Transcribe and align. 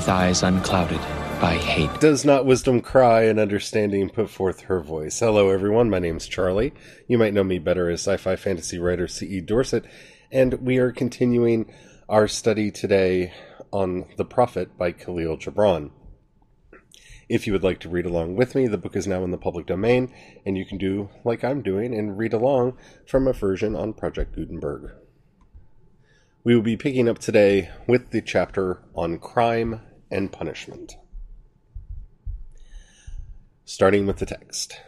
With 0.00 0.08
eyes 0.08 0.42
unclouded 0.42 0.98
by 1.42 1.56
hate. 1.56 2.00
Does 2.00 2.24
not 2.24 2.46
wisdom 2.46 2.80
cry 2.80 3.24
and 3.24 3.38
understanding 3.38 4.08
put 4.08 4.30
forth 4.30 4.62
her 4.62 4.80
voice? 4.80 5.20
Hello, 5.20 5.50
everyone. 5.50 5.90
My 5.90 5.98
name's 5.98 6.26
Charlie. 6.26 6.72
You 7.06 7.18
might 7.18 7.34
know 7.34 7.44
me 7.44 7.58
better 7.58 7.90
as 7.90 8.00
sci 8.00 8.16
fi 8.16 8.34
fantasy 8.36 8.78
writer 8.78 9.06
C.E. 9.06 9.42
Dorset, 9.42 9.84
and 10.32 10.54
we 10.54 10.78
are 10.78 10.90
continuing 10.90 11.70
our 12.08 12.28
study 12.28 12.70
today 12.70 13.34
on 13.74 14.06
The 14.16 14.24
Prophet 14.24 14.78
by 14.78 14.92
Kahlil 14.92 15.38
Gibran. 15.38 15.90
If 17.28 17.46
you 17.46 17.52
would 17.52 17.62
like 17.62 17.80
to 17.80 17.90
read 17.90 18.06
along 18.06 18.36
with 18.36 18.54
me, 18.54 18.68
the 18.68 18.78
book 18.78 18.96
is 18.96 19.06
now 19.06 19.22
in 19.22 19.32
the 19.32 19.36
public 19.36 19.66
domain, 19.66 20.14
and 20.46 20.56
you 20.56 20.64
can 20.64 20.78
do 20.78 21.10
like 21.26 21.44
I'm 21.44 21.60
doing 21.60 21.94
and 21.94 22.16
read 22.16 22.32
along 22.32 22.78
from 23.06 23.28
a 23.28 23.34
version 23.34 23.76
on 23.76 23.92
Project 23.92 24.34
Gutenberg. 24.34 24.92
We 26.42 26.54
will 26.54 26.62
be 26.62 26.78
picking 26.78 27.06
up 27.06 27.18
today 27.18 27.68
with 27.86 28.12
the 28.12 28.22
chapter 28.22 28.80
on 28.94 29.18
crime 29.18 29.82
and 30.10 30.32
punishment. 30.32 30.96
Starting 33.64 34.06
with 34.06 34.18
the 34.18 34.26
text. 34.26 34.80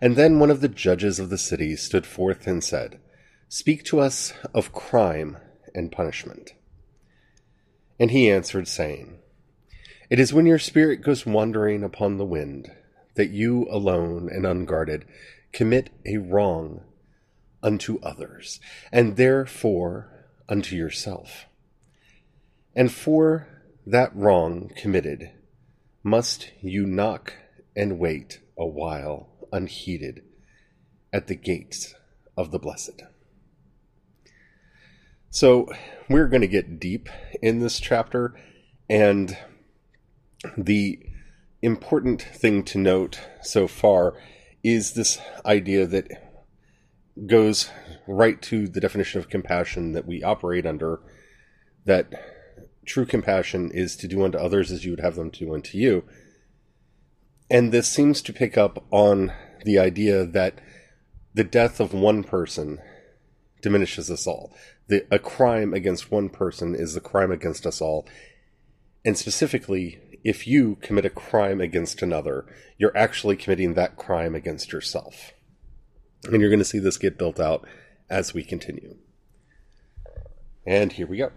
And 0.00 0.16
then 0.16 0.38
one 0.38 0.50
of 0.50 0.60
the 0.60 0.68
judges 0.68 1.18
of 1.18 1.28
the 1.28 1.38
city 1.38 1.76
stood 1.76 2.06
forth 2.06 2.46
and 2.46 2.64
said, 2.64 2.98
Speak 3.48 3.84
to 3.84 4.00
us 4.00 4.32
of 4.54 4.72
crime 4.72 5.36
and 5.74 5.92
punishment. 5.92 6.54
And 7.98 8.10
he 8.10 8.30
answered, 8.30 8.66
saying, 8.66 9.18
It 10.08 10.18
is 10.18 10.32
when 10.32 10.46
your 10.46 10.58
spirit 10.58 11.02
goes 11.02 11.26
wandering 11.26 11.84
upon 11.84 12.16
the 12.16 12.24
wind, 12.24 12.70
that 13.16 13.30
you 13.30 13.66
alone 13.70 14.30
and 14.32 14.46
unguarded 14.46 15.04
commit 15.52 15.90
a 16.06 16.16
wrong 16.16 16.82
unto 17.62 18.00
others, 18.00 18.60
and 18.90 19.16
therefore 19.16 20.26
unto 20.48 20.74
yourself. 20.76 21.46
And 22.74 22.90
for 22.90 23.48
that 23.86 24.14
wrong 24.14 24.70
committed, 24.76 25.30
must 26.02 26.50
you 26.60 26.86
knock 26.86 27.34
and 27.76 27.98
wait 27.98 28.40
a 28.58 28.66
while 28.66 29.28
unheeded 29.52 30.22
at 31.12 31.26
the 31.26 31.34
gates 31.34 31.94
of 32.36 32.50
the 32.50 32.58
blessed. 32.58 33.02
So, 35.30 35.68
we're 36.08 36.28
going 36.28 36.40
to 36.40 36.48
get 36.48 36.80
deep 36.80 37.08
in 37.40 37.60
this 37.60 37.78
chapter, 37.78 38.34
and 38.88 39.36
the 40.56 40.98
important 41.62 42.22
thing 42.22 42.64
to 42.64 42.78
note 42.78 43.20
so 43.42 43.68
far 43.68 44.14
is 44.64 44.92
this 44.92 45.20
idea 45.44 45.86
that 45.86 46.08
goes 47.26 47.70
right 48.08 48.40
to 48.42 48.66
the 48.66 48.80
definition 48.80 49.20
of 49.20 49.28
compassion 49.28 49.92
that 49.92 50.06
we 50.06 50.22
operate 50.22 50.66
under 50.66 51.00
that 51.84 52.39
true 52.90 53.06
compassion 53.06 53.70
is 53.70 53.94
to 53.94 54.08
do 54.08 54.24
unto 54.24 54.36
others 54.36 54.72
as 54.72 54.84
you 54.84 54.90
would 54.90 55.00
have 55.00 55.14
them 55.14 55.30
do 55.30 55.54
unto 55.54 55.78
you. 55.78 56.02
And 57.48 57.70
this 57.70 57.88
seems 57.88 58.20
to 58.22 58.32
pick 58.32 58.58
up 58.58 58.84
on 58.90 59.32
the 59.64 59.78
idea 59.78 60.26
that 60.26 60.60
the 61.32 61.44
death 61.44 61.78
of 61.78 61.94
one 61.94 62.24
person 62.24 62.80
diminishes 63.62 64.10
us 64.10 64.26
all. 64.26 64.52
The, 64.88 65.06
a 65.08 65.20
crime 65.20 65.72
against 65.72 66.10
one 66.10 66.28
person 66.28 66.74
is 66.74 66.96
a 66.96 67.00
crime 67.00 67.30
against 67.30 67.64
us 67.64 67.80
all. 67.80 68.08
And 69.04 69.16
specifically, 69.16 70.00
if 70.24 70.48
you 70.48 70.76
commit 70.82 71.04
a 71.04 71.10
crime 71.10 71.60
against 71.60 72.02
another, 72.02 72.44
you're 72.76 72.96
actually 72.96 73.36
committing 73.36 73.74
that 73.74 73.96
crime 73.96 74.34
against 74.34 74.72
yourself. 74.72 75.32
And 76.24 76.40
you're 76.40 76.50
going 76.50 76.58
to 76.58 76.64
see 76.64 76.80
this 76.80 76.98
get 76.98 77.18
built 77.18 77.38
out 77.38 77.68
as 78.08 78.34
we 78.34 78.42
continue. 78.42 78.96
And 80.66 80.92
here 80.92 81.06
we 81.06 81.18
go. 81.18 81.30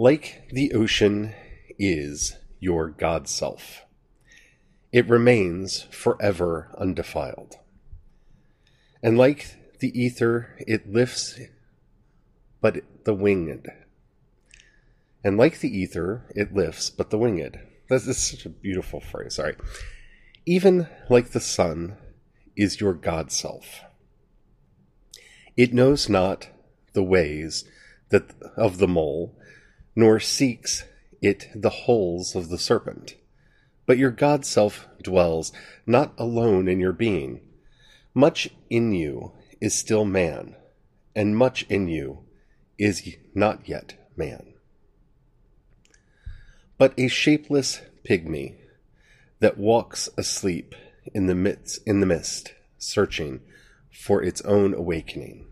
Like 0.00 0.48
the 0.52 0.74
ocean 0.74 1.34
is 1.76 2.36
your 2.60 2.88
God 2.88 3.26
self, 3.28 3.84
it 4.92 5.08
remains 5.08 5.82
forever 5.90 6.70
undefiled. 6.78 7.56
And 9.02 9.18
like 9.18 9.56
the 9.80 10.00
ether, 10.00 10.56
it 10.60 10.88
lifts 10.88 11.40
but 12.60 12.82
the 13.04 13.14
winged. 13.14 13.66
And 15.24 15.36
like 15.36 15.58
the 15.58 15.76
ether, 15.76 16.24
it 16.34 16.54
lifts 16.54 16.90
but 16.90 17.10
the 17.10 17.18
winged. 17.18 17.58
This 17.88 18.06
is 18.06 18.18
such 18.18 18.46
a 18.46 18.50
beautiful 18.50 19.00
phrase. 19.00 19.34
Sorry. 19.34 19.56
Even 20.46 20.86
like 21.08 21.30
the 21.30 21.40
sun 21.40 21.96
is 22.56 22.80
your 22.80 22.94
God 22.94 23.32
self. 23.32 23.82
It 25.56 25.74
knows 25.74 26.08
not 26.08 26.48
the 26.92 27.02
ways 27.02 27.64
that 28.10 28.30
of 28.56 28.78
the 28.78 28.88
mole, 28.88 29.34
nor 29.98 30.20
seeks 30.20 30.84
it 31.20 31.48
the 31.56 31.70
holes 31.70 32.36
of 32.36 32.50
the 32.50 32.56
serpent. 32.56 33.16
But 33.84 33.98
your 33.98 34.12
God 34.12 34.46
self 34.46 34.86
dwells 35.02 35.50
not 35.86 36.14
alone 36.16 36.68
in 36.68 36.78
your 36.78 36.92
being. 36.92 37.40
Much 38.14 38.48
in 38.70 38.92
you 38.92 39.32
is 39.60 39.76
still 39.76 40.04
man, 40.04 40.54
and 41.16 41.36
much 41.36 41.64
in 41.64 41.88
you 41.88 42.20
is 42.78 43.16
not 43.34 43.68
yet 43.68 43.96
man. 44.16 44.54
But 46.78 46.94
a 46.96 47.08
shapeless 47.08 47.80
pygmy 48.08 48.54
that 49.40 49.58
walks 49.58 50.08
asleep 50.16 50.76
in 51.12 51.26
the 51.26 51.34
midst 51.34 51.80
in 51.84 51.98
the 51.98 52.06
mist, 52.06 52.54
searching 52.78 53.40
for 53.90 54.22
its 54.22 54.42
own 54.42 54.74
awakening. 54.74 55.48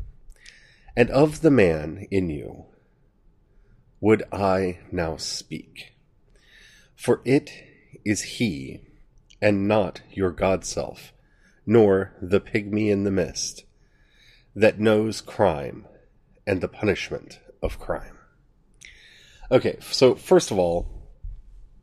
And 0.97 1.11
of 1.11 1.41
the 1.41 1.51
man 1.51 2.07
in 2.13 2.31
you 2.31 2.67
would 4.07 4.23
I 4.31 4.79
now 4.93 5.17
speak. 5.17 5.97
For 6.95 7.21
it 7.25 7.51
is 8.05 8.37
he, 8.39 8.83
and 9.43 9.67
not 9.67 10.01
your 10.13 10.31
God 10.31 10.65
self, 10.65 11.13
nor 11.67 12.15
the 12.23 12.41
pygmy 12.41 12.89
in 12.89 13.03
the 13.03 13.11
mist, 13.11 13.65
that 14.55 14.79
knows 14.79 15.21
crime 15.21 15.87
and 16.47 16.61
the 16.61 16.69
punishment 16.69 17.41
of 17.61 17.81
crime. 17.81 18.17
Okay, 19.51 19.77
so 19.81 20.15
first 20.15 20.53
of 20.53 20.59
all, 20.61 20.87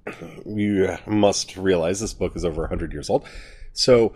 you 0.45 0.95
must 1.05 1.57
realize 1.57 1.99
this 1.99 2.13
book 2.13 2.37
is 2.37 2.45
over 2.45 2.61
100 2.61 2.93
years 2.93 3.09
old. 3.09 3.27
So, 3.73 4.13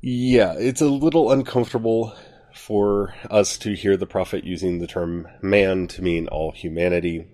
yeah, 0.00 0.54
it's 0.54 0.80
a 0.80 0.88
little 0.88 1.32
uncomfortable 1.32 2.16
for 2.58 3.14
us 3.30 3.56
to 3.56 3.74
hear 3.74 3.96
the 3.96 4.06
prophet 4.06 4.44
using 4.44 4.78
the 4.78 4.86
term 4.86 5.26
man 5.40 5.86
to 5.86 6.02
mean 6.02 6.28
all 6.28 6.52
humanity 6.52 7.26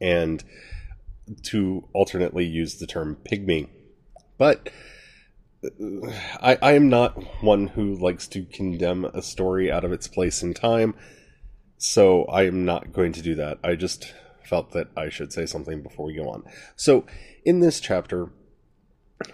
and 0.00 0.42
to 1.42 1.88
alternately 1.94 2.44
use 2.44 2.78
the 2.78 2.86
term 2.86 3.16
pygmy. 3.30 3.68
But 4.36 4.70
uh, 5.64 6.10
I, 6.40 6.58
I 6.60 6.72
am 6.72 6.88
not 6.88 7.42
one 7.42 7.68
who 7.68 7.94
likes 7.94 8.26
to 8.28 8.44
condemn 8.44 9.04
a 9.06 9.22
story 9.22 9.70
out 9.70 9.84
of 9.84 9.92
its 9.92 10.08
place 10.08 10.42
in 10.42 10.52
time, 10.52 10.94
so 11.78 12.24
I 12.24 12.42
am 12.42 12.64
not 12.64 12.92
going 12.92 13.12
to 13.12 13.22
do 13.22 13.36
that. 13.36 13.58
I 13.62 13.76
just 13.76 14.12
felt 14.44 14.72
that 14.72 14.88
I 14.96 15.08
should 15.08 15.32
say 15.32 15.46
something 15.46 15.82
before 15.82 16.06
we 16.06 16.14
go 16.14 16.28
on. 16.28 16.42
So, 16.76 17.06
in 17.44 17.60
this 17.60 17.80
chapter, 17.80 18.30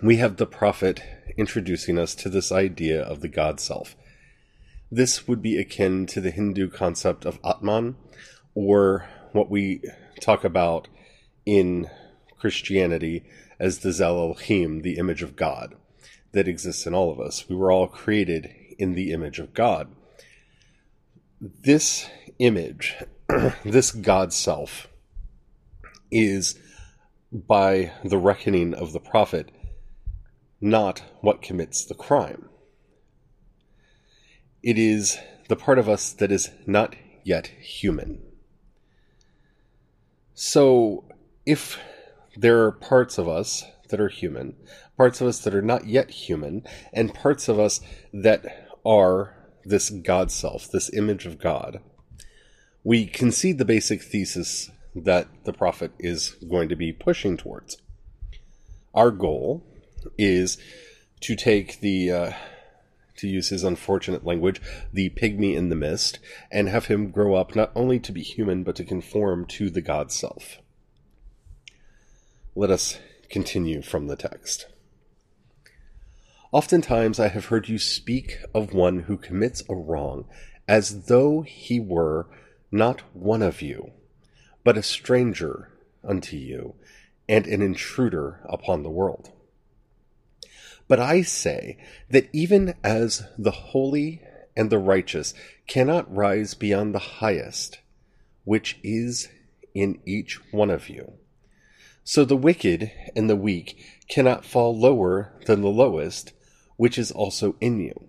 we 0.02 0.18
have 0.18 0.36
the 0.36 0.46
prophet 0.46 1.02
introducing 1.36 1.98
us 1.98 2.14
to 2.16 2.28
this 2.28 2.52
idea 2.52 3.02
of 3.02 3.20
the 3.22 3.28
God 3.28 3.58
self. 3.60 3.96
This 4.90 5.28
would 5.28 5.42
be 5.42 5.58
akin 5.58 6.06
to 6.06 6.20
the 6.20 6.30
Hindu 6.30 6.70
concept 6.70 7.26
of 7.26 7.38
Atman, 7.44 7.96
or 8.54 9.06
what 9.32 9.50
we 9.50 9.82
talk 10.20 10.44
about 10.44 10.88
in 11.44 11.90
Christianity 12.38 13.24
as 13.60 13.80
the 13.80 13.90
Tzelem 13.90 14.30
Elohim, 14.30 14.80
the 14.82 14.96
image 14.96 15.22
of 15.22 15.36
God 15.36 15.74
that 16.32 16.48
exists 16.48 16.86
in 16.86 16.94
all 16.94 17.10
of 17.10 17.20
us. 17.20 17.48
We 17.48 17.56
were 17.56 17.72
all 17.72 17.86
created 17.86 18.50
in 18.78 18.94
the 18.94 19.12
image 19.12 19.38
of 19.38 19.54
God. 19.54 19.88
This 21.40 22.08
image, 22.38 22.96
this 23.64 23.90
God 23.90 24.32
self, 24.32 24.88
is 26.10 26.58
by 27.32 27.92
the 28.04 28.18
reckoning 28.18 28.72
of 28.72 28.92
the 28.92 29.00
prophet 29.00 29.50
not 30.60 31.02
what 31.20 31.42
commits 31.42 31.84
the 31.84 31.94
crime. 31.94 32.48
It 34.68 34.76
is 34.76 35.16
the 35.48 35.56
part 35.56 35.78
of 35.78 35.88
us 35.88 36.12
that 36.12 36.30
is 36.30 36.50
not 36.66 36.94
yet 37.24 37.46
human. 37.46 38.20
So, 40.34 41.04
if 41.46 41.78
there 42.36 42.64
are 42.64 42.72
parts 42.72 43.16
of 43.16 43.26
us 43.26 43.64
that 43.88 43.98
are 43.98 44.10
human, 44.10 44.56
parts 44.98 45.22
of 45.22 45.26
us 45.26 45.38
that 45.38 45.54
are 45.54 45.62
not 45.62 45.86
yet 45.86 46.10
human, 46.10 46.64
and 46.92 47.14
parts 47.14 47.48
of 47.48 47.58
us 47.58 47.80
that 48.12 48.68
are 48.84 49.34
this 49.64 49.88
God 49.88 50.30
self, 50.30 50.70
this 50.70 50.92
image 50.92 51.24
of 51.24 51.38
God, 51.38 51.80
we 52.84 53.06
concede 53.06 53.56
the 53.56 53.64
basic 53.64 54.02
thesis 54.02 54.70
that 54.94 55.28
the 55.44 55.54
prophet 55.54 55.92
is 55.98 56.32
going 56.46 56.68
to 56.68 56.76
be 56.76 56.92
pushing 56.92 57.38
towards. 57.38 57.78
Our 58.92 59.12
goal 59.12 59.64
is 60.18 60.58
to 61.22 61.36
take 61.36 61.80
the, 61.80 62.10
uh, 62.10 62.32
to 63.18 63.28
use 63.28 63.50
his 63.50 63.64
unfortunate 63.64 64.24
language, 64.24 64.60
the 64.92 65.10
pygmy 65.10 65.54
in 65.54 65.68
the 65.68 65.76
mist, 65.76 66.18
and 66.50 66.68
have 66.68 66.86
him 66.86 67.10
grow 67.10 67.34
up 67.34 67.54
not 67.54 67.70
only 67.74 67.98
to 68.00 68.12
be 68.12 68.22
human, 68.22 68.64
but 68.64 68.76
to 68.76 68.84
conform 68.84 69.44
to 69.46 69.70
the 69.70 69.80
God 69.80 70.10
self. 70.10 70.58
Let 72.54 72.70
us 72.70 72.98
continue 73.30 73.82
from 73.82 74.06
the 74.06 74.16
text. 74.16 74.66
Oftentimes 76.50 77.20
I 77.20 77.28
have 77.28 77.46
heard 77.46 77.68
you 77.68 77.78
speak 77.78 78.38
of 78.54 78.72
one 78.72 79.00
who 79.00 79.18
commits 79.18 79.62
a 79.68 79.74
wrong 79.74 80.24
as 80.66 81.06
though 81.06 81.42
he 81.42 81.78
were 81.78 82.26
not 82.70 83.02
one 83.14 83.42
of 83.42 83.60
you, 83.60 83.92
but 84.64 84.76
a 84.76 84.82
stranger 84.82 85.70
unto 86.02 86.36
you, 86.36 86.74
and 87.28 87.46
an 87.46 87.60
intruder 87.60 88.40
upon 88.48 88.82
the 88.82 88.90
world. 88.90 89.30
But 90.88 90.98
I 90.98 91.20
say 91.20 91.76
that 92.10 92.28
even 92.32 92.74
as 92.82 93.22
the 93.36 93.50
holy 93.50 94.22
and 94.56 94.70
the 94.70 94.78
righteous 94.78 95.34
cannot 95.66 96.12
rise 96.12 96.54
beyond 96.54 96.94
the 96.94 97.20
highest, 97.20 97.78
which 98.44 98.78
is 98.82 99.28
in 99.74 100.00
each 100.06 100.40
one 100.50 100.70
of 100.70 100.88
you, 100.88 101.12
so 102.02 102.24
the 102.24 102.36
wicked 102.36 102.90
and 103.14 103.28
the 103.28 103.36
weak 103.36 103.84
cannot 104.08 104.46
fall 104.46 104.76
lower 104.76 105.34
than 105.44 105.60
the 105.60 105.68
lowest, 105.68 106.32
which 106.76 106.96
is 106.96 107.12
also 107.12 107.54
in 107.60 107.78
you. 107.78 108.08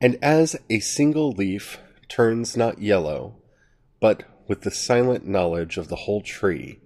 And 0.00 0.16
as 0.22 0.54
a 0.70 0.78
single 0.78 1.32
leaf 1.32 1.78
turns 2.08 2.56
not 2.56 2.80
yellow, 2.80 3.36
but 3.98 4.22
with 4.46 4.60
the 4.60 4.70
silent 4.70 5.26
knowledge 5.26 5.76
of 5.76 5.88
the 5.88 5.96
whole 5.96 6.20
tree, 6.20 6.78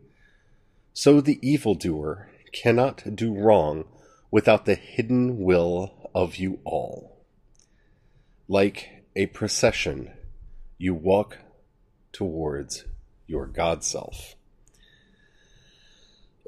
so 0.95 1.21
the 1.21 1.39
evildoer 1.47 2.31
cannot 2.53 3.15
do 3.15 3.35
wrong 3.35 3.85
without 4.31 4.65
the 4.65 4.75
hidden 4.75 5.39
will 5.39 6.11
of 6.15 6.37
you 6.37 6.59
all. 6.65 7.25
Like 8.49 9.05
a 9.15 9.27
procession, 9.27 10.13
you 10.79 10.95
walk 10.95 11.39
towards 12.13 12.85
your 13.27 13.47
God 13.47 13.85
self. 13.85 14.35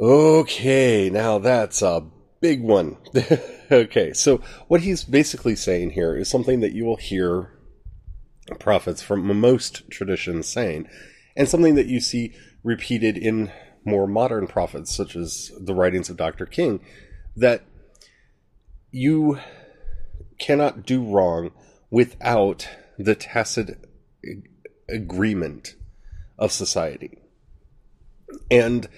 Okay, 0.01 1.11
now 1.11 1.39
that's 1.39 1.83
a 1.83 2.07
big 2.41 2.63
one. 2.63 2.97
okay, 3.71 4.13
so 4.15 4.39
what 4.69 4.81
he's 4.81 5.05
basically 5.05 5.57
saying 5.57 5.91
here 5.91 6.17
is 6.17 6.31
something 6.31 6.61
that 6.61 6.73
you 6.73 6.85
will 6.85 6.97
hear 6.97 7.51
prophets 8.59 9.03
from 9.03 9.39
most 9.39 9.89
traditions 9.91 10.49
saying, 10.49 10.89
and 11.37 11.49
something 11.49 11.75
that 11.75 11.87
you 11.87 12.01
see 12.01 12.35
repeated 12.65 13.17
in 13.17 13.53
more 13.85 14.07
modern 14.07 14.47
prophets, 14.47 14.95
such 14.95 15.17
as 15.17 15.51
the 15.59 15.75
writings 15.75 16.11
of 16.11 16.17
Dr. 16.17 16.47
King, 16.47 16.81
that 17.37 17.63
you 18.91 19.39
cannot 20.39 20.85
do 20.87 21.05
wrong 21.05 21.51
without 21.91 22.69
the 22.99 23.15
tacit 23.15 23.79
agreement 24.89 25.75
of 26.39 26.53
society. 26.53 27.19
And 28.51 28.89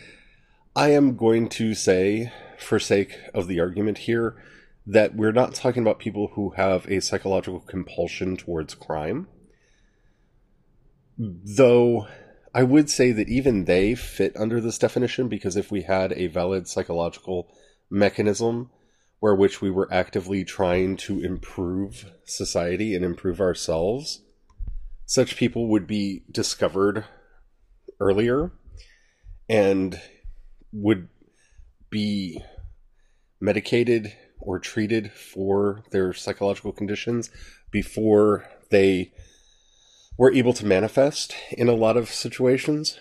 I 0.75 0.91
am 0.91 1.17
going 1.17 1.49
to 1.51 1.75
say, 1.75 2.33
for 2.59 2.79
sake 2.79 3.19
of 3.35 3.49
the 3.49 3.61
argument 3.61 3.99
here, 3.99 4.37
that 4.87 5.15
we're 5.15 5.33
not 5.33 5.55
talking 5.55 5.83
about 5.83 5.99
people 5.99 6.29
who 6.35 6.51
have 6.51 6.87
a 6.89 7.01
psychological 7.01 7.61
compulsion 7.61 8.37
towards 8.37 8.75
crime. 8.75 9.29
Though 11.19 12.09
I 12.55 12.63
would 12.63 12.91
say 12.91 13.13
that 13.13 13.29
even 13.29 13.65
they 13.65 13.95
fit 13.95 14.37
under 14.37 14.61
this 14.61 14.79
definition 14.79 15.29
because 15.29 15.57
if 15.57 15.71
we 15.71 15.83
had 15.83 16.13
a 16.13 16.27
valid 16.27 16.69
psychological 16.69 17.49
mechanism 17.91 18.71
where 19.23 19.37
which 19.37 19.61
we 19.63 19.71
were 19.71 19.87
actively 19.93 20.43
trying 20.43 20.97
to 20.97 21.23
improve 21.23 22.11
society 22.25 22.93
and 22.93 23.05
improve 23.05 23.41
ourselves, 23.41 24.21
such 25.07 25.37
people 25.37 25.69
would 25.69 25.87
be 25.87 26.25
discovered 26.29 27.05
earlier 28.01 28.51
and 29.49 30.01
would 30.73 31.07
be 31.89 32.43
medicated 33.41 34.13
or 34.41 34.59
treated 34.59 35.13
for 35.13 35.85
their 35.93 36.13
psychological 36.13 36.73
conditions 36.73 37.31
before 37.71 38.45
they 38.71 39.13
were 40.19 40.33
able 40.33 40.53
to 40.53 40.67
manifest 40.67 41.33
in 41.53 41.69
a 41.69 41.77
lot 41.77 41.97
of 41.97 42.09
situations. 42.09 42.99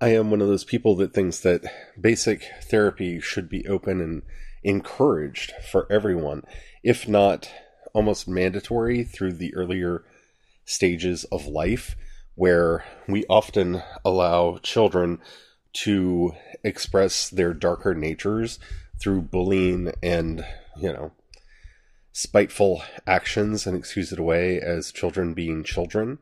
I 0.00 0.10
am 0.10 0.30
one 0.30 0.40
of 0.40 0.46
those 0.46 0.62
people 0.62 0.94
that 0.94 1.12
thinks 1.12 1.40
that 1.40 1.64
basic 2.00 2.44
therapy 2.62 3.18
should 3.18 3.48
be 3.48 3.66
open 3.66 4.00
and 4.00 4.22
encouraged 4.62 5.52
for 5.70 5.86
everyone, 5.90 6.42
if 6.82 7.08
not 7.08 7.50
almost 7.92 8.28
mandatory 8.28 9.04
through 9.04 9.32
the 9.32 9.54
earlier 9.54 10.04
stages 10.64 11.24
of 11.24 11.46
life, 11.46 11.96
where 12.34 12.84
we 13.08 13.24
often 13.28 13.82
allow 14.04 14.58
children 14.58 15.18
to 15.72 16.32
express 16.62 17.28
their 17.28 17.52
darker 17.52 17.94
natures 17.94 18.58
through 19.00 19.22
bullying 19.22 19.92
and, 20.02 20.44
you 20.76 20.92
know, 20.92 21.12
spiteful 22.12 22.82
actions 23.06 23.66
and 23.66 23.76
excuse 23.76 24.12
it 24.12 24.18
away 24.18 24.60
as 24.60 24.92
children 24.92 25.34
being 25.34 25.62
children. 25.62 26.18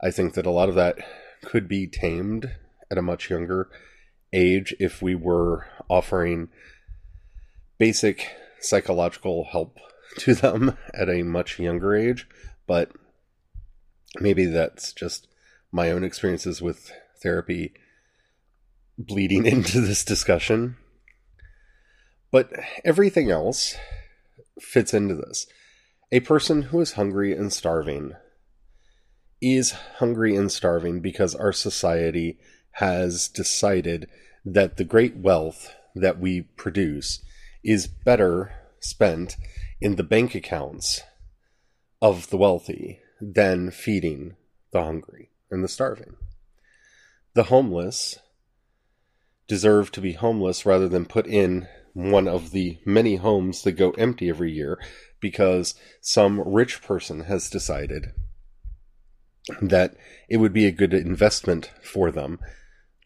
I 0.00 0.10
think 0.10 0.34
that 0.34 0.46
a 0.46 0.50
lot 0.50 0.68
of 0.68 0.74
that 0.74 0.98
could 1.42 1.68
be 1.68 1.86
tamed 1.86 2.54
at 2.90 2.98
a 2.98 3.02
much 3.02 3.30
younger 3.30 3.68
age 4.32 4.74
if 4.78 5.00
we 5.00 5.14
were 5.14 5.66
offering 5.88 6.48
basic 7.78 8.28
psychological 8.60 9.44
help 9.44 9.78
to 10.18 10.34
them 10.34 10.76
at 10.94 11.08
a 11.08 11.22
much 11.22 11.58
younger 11.58 11.94
age. 11.94 12.28
But 12.66 12.90
maybe 14.20 14.46
that's 14.46 14.92
just 14.92 15.28
my 15.72 15.90
own 15.90 16.04
experiences 16.04 16.60
with 16.60 16.90
therapy 17.22 17.72
bleeding 18.98 19.46
into 19.46 19.80
this 19.80 20.04
discussion. 20.04 20.76
But 22.30 22.52
everything 22.84 23.30
else 23.30 23.76
fits 24.60 24.92
into 24.92 25.14
this. 25.14 25.46
A 26.10 26.20
person 26.20 26.62
who 26.62 26.80
is 26.80 26.92
hungry 26.92 27.32
and 27.34 27.52
starving 27.52 28.12
is 29.40 29.72
hungry 29.98 30.34
and 30.34 30.50
starving 30.50 31.00
because 31.00 31.34
our 31.34 31.52
society 31.52 32.38
has 32.72 33.28
decided 33.28 34.08
that 34.44 34.76
the 34.76 34.84
great 34.84 35.16
wealth 35.16 35.74
that 35.94 36.18
we 36.18 36.42
produce 36.42 37.22
is 37.64 37.86
better 37.86 38.52
spent 38.80 39.36
in 39.80 39.96
the 39.96 40.02
bank 40.02 40.34
accounts 40.34 41.02
of 42.00 42.30
the 42.30 42.36
wealthy 42.36 43.00
than 43.20 43.70
feeding 43.70 44.36
the 44.72 44.82
hungry 44.82 45.30
and 45.50 45.64
the 45.64 45.68
starving. 45.68 46.16
The 47.34 47.44
homeless 47.44 48.18
deserve 49.46 49.90
to 49.92 50.00
be 50.00 50.12
homeless 50.12 50.66
rather 50.66 50.88
than 50.88 51.06
put 51.06 51.26
in 51.26 51.66
one 51.94 52.28
of 52.28 52.50
the 52.50 52.78
many 52.84 53.16
homes 53.16 53.62
that 53.62 53.72
go 53.72 53.90
empty 53.92 54.28
every 54.28 54.52
year 54.52 54.78
because 55.20 55.74
some 56.00 56.40
rich 56.46 56.82
person 56.82 57.20
has 57.20 57.50
decided 57.50 58.12
that 59.60 59.96
it 60.28 60.36
would 60.36 60.52
be 60.52 60.66
a 60.66 60.70
good 60.70 60.92
investment 60.92 61.70
for 61.82 62.10
them 62.10 62.38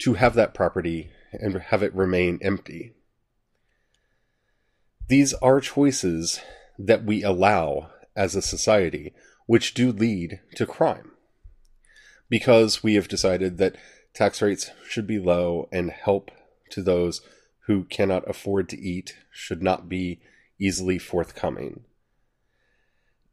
to 0.01 0.15
have 0.15 0.35
that 0.35 0.53
property 0.53 1.11
and 1.33 1.55
have 1.57 1.83
it 1.83 1.95
remain 1.95 2.39
empty. 2.43 2.95
These 5.09 5.35
are 5.35 5.61
choices 5.61 6.41
that 6.79 7.05
we 7.05 7.23
allow 7.23 7.91
as 8.17 8.35
a 8.35 8.43
society, 8.43 9.13
which 9.47 9.75
do 9.75 9.93
lead 9.93 10.41
to 10.57 10.67
crime. 10.67 11.13
Because 12.29 12.83
we 12.83 12.95
have 12.95 13.09
decided 13.09 13.59
that 13.59 13.77
tax 14.15 14.41
rates 14.41 14.71
should 14.89 15.07
be 15.07 15.19
low 15.19 15.69
and 15.73 15.91
help 15.91 16.31
to 16.71 16.83
those 16.83 17.21
who 17.67 17.85
cannot 17.85 18.29
afford 18.29 18.69
to 18.71 18.81
eat 18.81 19.17
should 19.31 19.63
not 19.63 19.89
be 19.89 20.21
easily 20.59 20.99
forthcoming. 20.99 21.85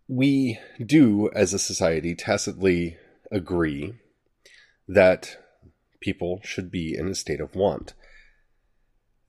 We 0.08 0.60
do, 0.84 1.30
as 1.34 1.54
a 1.54 1.60
society, 1.60 2.16
tacitly 2.16 2.98
agree 3.32 3.94
that 4.88 5.38
people 6.00 6.42
should 6.44 6.72
be 6.72 6.96
in 6.98 7.08
a 7.08 7.16
state 7.16 7.40
of 7.40 7.56
want. 7.56 7.94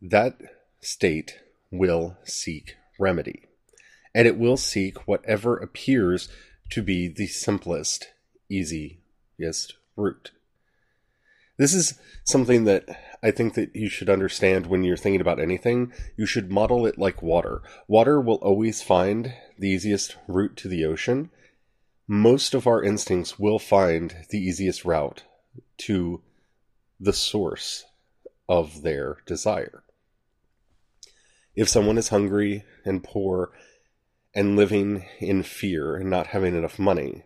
That 0.01 0.41
state 0.81 1.39
will 1.71 2.17
seek 2.25 2.77
remedy, 2.99 3.45
and 4.15 4.27
it 4.27 4.39
will 4.39 4.57
seek 4.57 5.07
whatever 5.07 5.57
appears 5.57 6.29
to 6.71 6.83
be 6.83 7.09
the 7.09 7.27
simplest, 7.27 8.09
easiest 8.49 9.75
route. 9.97 10.31
This 11.57 11.75
is 11.75 11.99
something 12.25 12.65
that 12.65 12.89
I 13.23 13.31
think 13.31 13.53
that 13.55 13.77
you 13.77 13.91
should 13.91 14.09
understand 14.09 14.67
when 14.67 14.83
you're 14.83 14.97
thinking 14.97 15.21
about 15.21 15.39
anything. 15.39 15.93
You 16.17 16.25
should 16.25 16.51
model 16.51 16.87
it 16.87 16.99
like 16.99 17.23
water. 17.23 17.61
Water 17.87 18.19
will 18.19 18.37
always 18.37 18.81
find 18.81 19.35
the 19.59 19.69
easiest 19.69 20.17
route 20.27 20.57
to 20.57 20.69
the 20.69 20.87
ocean. 20.87 21.31
Most 22.09 22.55
of 22.55 22.67
our 22.67 22.83
instincts 22.83 23.39
will 23.39 23.59
find 23.59 24.17
the 24.31 24.39
easiest 24.39 24.87
route 24.87 25.25
to 25.79 26.23
the 26.99 27.13
source 27.13 27.85
of 28.49 28.83
their 28.83 29.19
desire. 29.27 29.85
If 31.55 31.69
someone 31.69 31.99
is 31.99 32.09
hungry 32.09 32.65
and 32.85 33.03
poor 33.03 33.51
and 34.35 34.57
living 34.57 35.05
in 35.19 35.43
fear 35.43 35.97
and 35.97 36.09
not 36.09 36.29
having 36.29 36.55
enough 36.55 36.79
money, 36.79 37.25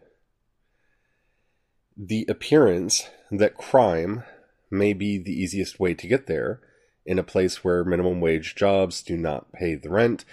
the 1.96 2.26
appearance 2.28 3.08
that 3.30 3.56
crime 3.56 4.24
may 4.70 4.92
be 4.92 5.18
the 5.18 5.32
easiest 5.32 5.78
way 5.78 5.94
to 5.94 6.08
get 6.08 6.26
there 6.26 6.60
in 7.06 7.18
a 7.18 7.24
place 7.24 7.62
where 7.62 7.84
minimum 7.84 8.20
wage 8.20 8.54
jobs 8.54 9.02
do 9.02 9.16
not 9.16 9.52
pay 9.52 9.74
the 9.74 9.90
rent, 9.90 10.24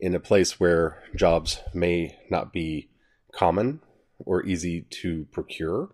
in 0.00 0.14
a 0.14 0.20
place 0.20 0.58
where 0.58 1.02
jobs 1.14 1.60
may 1.74 2.18
not 2.30 2.52
be 2.52 2.88
common 3.32 3.80
or 4.18 4.44
easy 4.44 4.82
to 4.90 5.26
procure, 5.30 5.90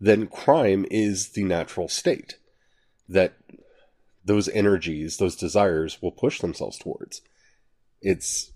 then 0.00 0.26
crime 0.26 0.86
is 0.90 1.30
the 1.30 1.44
natural 1.44 1.88
state 1.88 2.38
that 3.08 3.34
those 4.24 4.48
energies, 4.48 5.16
those 5.16 5.36
desires 5.36 6.00
will 6.02 6.12
push 6.12 6.40
themselves 6.40 6.78
towards. 6.78 7.22
It's 8.00 8.52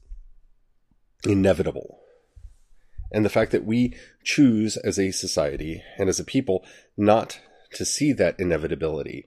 inevitable. 1.25 2.00
And 3.11 3.25
the 3.25 3.31
fact 3.31 3.52
that 3.52 3.64
we 3.64 3.95
choose 4.25 4.76
as 4.76 4.99
a 4.99 5.11
society 5.11 5.83
and 5.99 6.09
as 6.09 6.19
a 6.19 6.25
people 6.25 6.64
not 6.97 7.40
to 7.75 7.85
see 7.85 8.12
that 8.12 8.38
inevitability 8.38 9.26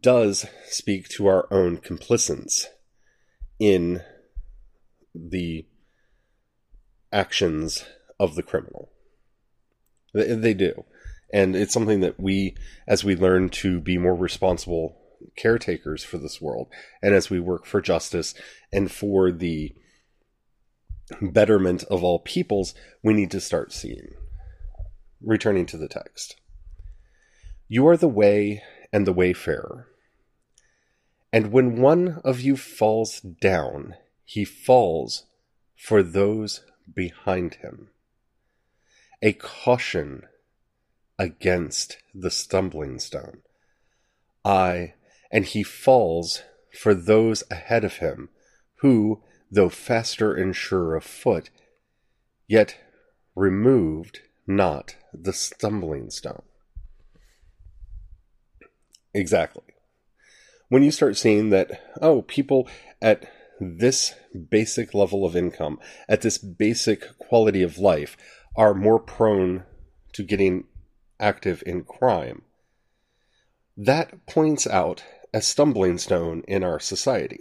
does 0.00 0.46
speak 0.66 1.08
to 1.08 1.26
our 1.26 1.46
own 1.52 1.78
complicence 1.78 2.68
in 3.58 4.02
the 5.14 5.66
actions 7.12 7.84
of 8.18 8.34
the 8.34 8.42
criminal. 8.42 8.90
They 10.14 10.54
do. 10.54 10.84
And 11.32 11.54
it's 11.54 11.72
something 11.72 12.00
that 12.00 12.18
we, 12.18 12.56
as 12.86 13.04
we 13.04 13.14
learn 13.14 13.50
to 13.50 13.80
be 13.80 13.98
more 13.98 14.14
responsible 14.14 14.99
caretakers 15.36 16.04
for 16.04 16.18
this 16.18 16.40
world, 16.40 16.68
and 17.02 17.14
as 17.14 17.30
we 17.30 17.40
work 17.40 17.66
for 17.66 17.80
justice 17.80 18.34
and 18.72 18.90
for 18.90 19.30
the 19.32 19.74
betterment 21.20 21.84
of 21.84 22.04
all 22.04 22.18
peoples, 22.20 22.74
we 23.02 23.12
need 23.12 23.30
to 23.30 23.40
start 23.40 23.72
seeing. 23.72 24.14
Returning 25.20 25.66
to 25.66 25.76
the 25.76 25.88
text. 25.88 26.36
You 27.68 27.86
are 27.88 27.96
the 27.96 28.08
way 28.08 28.62
and 28.92 29.06
the 29.06 29.12
wayfarer. 29.12 29.86
And 31.32 31.52
when 31.52 31.80
one 31.80 32.20
of 32.24 32.40
you 32.40 32.56
falls 32.56 33.20
down, 33.20 33.94
he 34.24 34.44
falls 34.44 35.26
for 35.76 36.02
those 36.02 36.62
behind 36.92 37.54
him. 37.54 37.90
A 39.22 39.32
caution 39.32 40.24
against 41.18 41.98
the 42.14 42.30
stumbling 42.30 42.98
stone. 42.98 43.42
Ay, 44.44 44.94
and 45.30 45.44
he 45.44 45.62
falls 45.62 46.42
for 46.72 46.94
those 46.94 47.42
ahead 47.50 47.84
of 47.84 47.96
him, 47.96 48.28
who, 48.76 49.22
though 49.50 49.68
faster 49.68 50.34
and 50.34 50.54
surer 50.54 50.96
of 50.96 51.04
foot, 51.04 51.50
yet 52.48 52.76
removed 53.34 54.20
not 54.46 54.96
the 55.12 55.32
stumbling 55.32 56.10
stone. 56.10 56.42
Exactly. 59.14 59.62
When 60.68 60.82
you 60.82 60.90
start 60.90 61.16
seeing 61.16 61.50
that, 61.50 61.82
oh, 62.00 62.22
people 62.22 62.68
at 63.02 63.30
this 63.60 64.14
basic 64.48 64.94
level 64.94 65.24
of 65.26 65.36
income, 65.36 65.78
at 66.08 66.22
this 66.22 66.38
basic 66.38 67.18
quality 67.18 67.62
of 67.62 67.78
life, 67.78 68.16
are 68.56 68.74
more 68.74 68.98
prone 68.98 69.64
to 70.12 70.22
getting 70.22 70.64
active 71.18 71.62
in 71.66 71.84
crime, 71.84 72.42
that 73.76 74.26
points 74.26 74.66
out 74.66 75.02
a 75.32 75.40
stumbling 75.40 75.98
stone 75.98 76.42
in 76.48 76.64
our 76.64 76.80
society. 76.80 77.40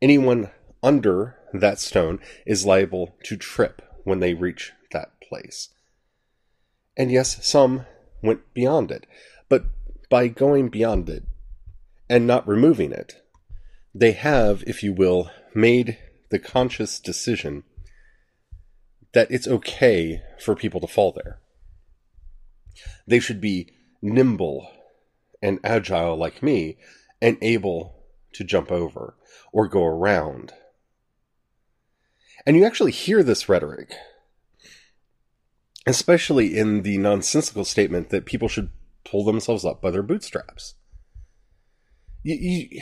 Anyone 0.00 0.50
under 0.82 1.36
that 1.52 1.78
stone 1.78 2.20
is 2.46 2.64
liable 2.64 3.14
to 3.24 3.36
trip 3.36 3.82
when 4.04 4.20
they 4.20 4.34
reach 4.34 4.72
that 4.92 5.20
place. 5.20 5.68
And 6.96 7.10
yes, 7.10 7.46
some 7.46 7.86
went 8.22 8.52
beyond 8.54 8.90
it, 8.90 9.06
but 9.48 9.64
by 10.08 10.28
going 10.28 10.68
beyond 10.68 11.08
it 11.08 11.24
and 12.08 12.26
not 12.26 12.48
removing 12.48 12.92
it, 12.92 13.22
they 13.94 14.12
have, 14.12 14.64
if 14.66 14.82
you 14.82 14.92
will, 14.92 15.30
made 15.54 15.98
the 16.30 16.38
conscious 16.38 17.00
decision 17.00 17.64
that 19.12 19.30
it's 19.30 19.48
okay 19.48 20.22
for 20.38 20.54
people 20.54 20.80
to 20.80 20.86
fall 20.86 21.12
there. 21.12 21.40
They 23.06 23.18
should 23.18 23.40
be 23.40 23.72
nimble 24.00 24.70
and 25.42 25.58
agile 25.64 26.16
like 26.16 26.42
me 26.42 26.76
and 27.20 27.38
able 27.42 27.96
to 28.32 28.44
jump 28.44 28.70
over 28.70 29.16
or 29.52 29.68
go 29.68 29.84
around. 29.84 30.52
And 32.46 32.56
you 32.56 32.64
actually 32.64 32.92
hear 32.92 33.22
this 33.22 33.48
rhetoric, 33.48 33.94
especially 35.86 36.56
in 36.56 36.82
the 36.82 36.98
nonsensical 36.98 37.64
statement 37.64 38.10
that 38.10 38.24
people 38.24 38.48
should 38.48 38.70
pull 39.04 39.24
themselves 39.24 39.64
up 39.64 39.82
by 39.82 39.90
their 39.90 40.02
bootstraps. 40.02 40.74
You, 42.22 42.36
you, 42.36 42.80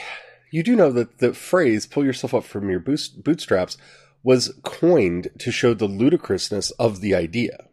you 0.51 0.63
do 0.63 0.77
know 0.77 0.91
that 0.93 1.19
the 1.19 1.33
phrase 1.33 1.87
pull 1.87 2.05
yourself 2.05 2.35
up 2.35 2.45
from 2.45 2.71
your 2.71 2.81
bootstraps 2.81 3.77
was 4.23 4.53
coined 4.65 5.29
to 5.39 5.53
show 5.53 5.75
the 5.75 5.87
ludicrousness 5.87 6.71
of 6.73 7.01
the 7.01 7.15
idea. 7.15 7.68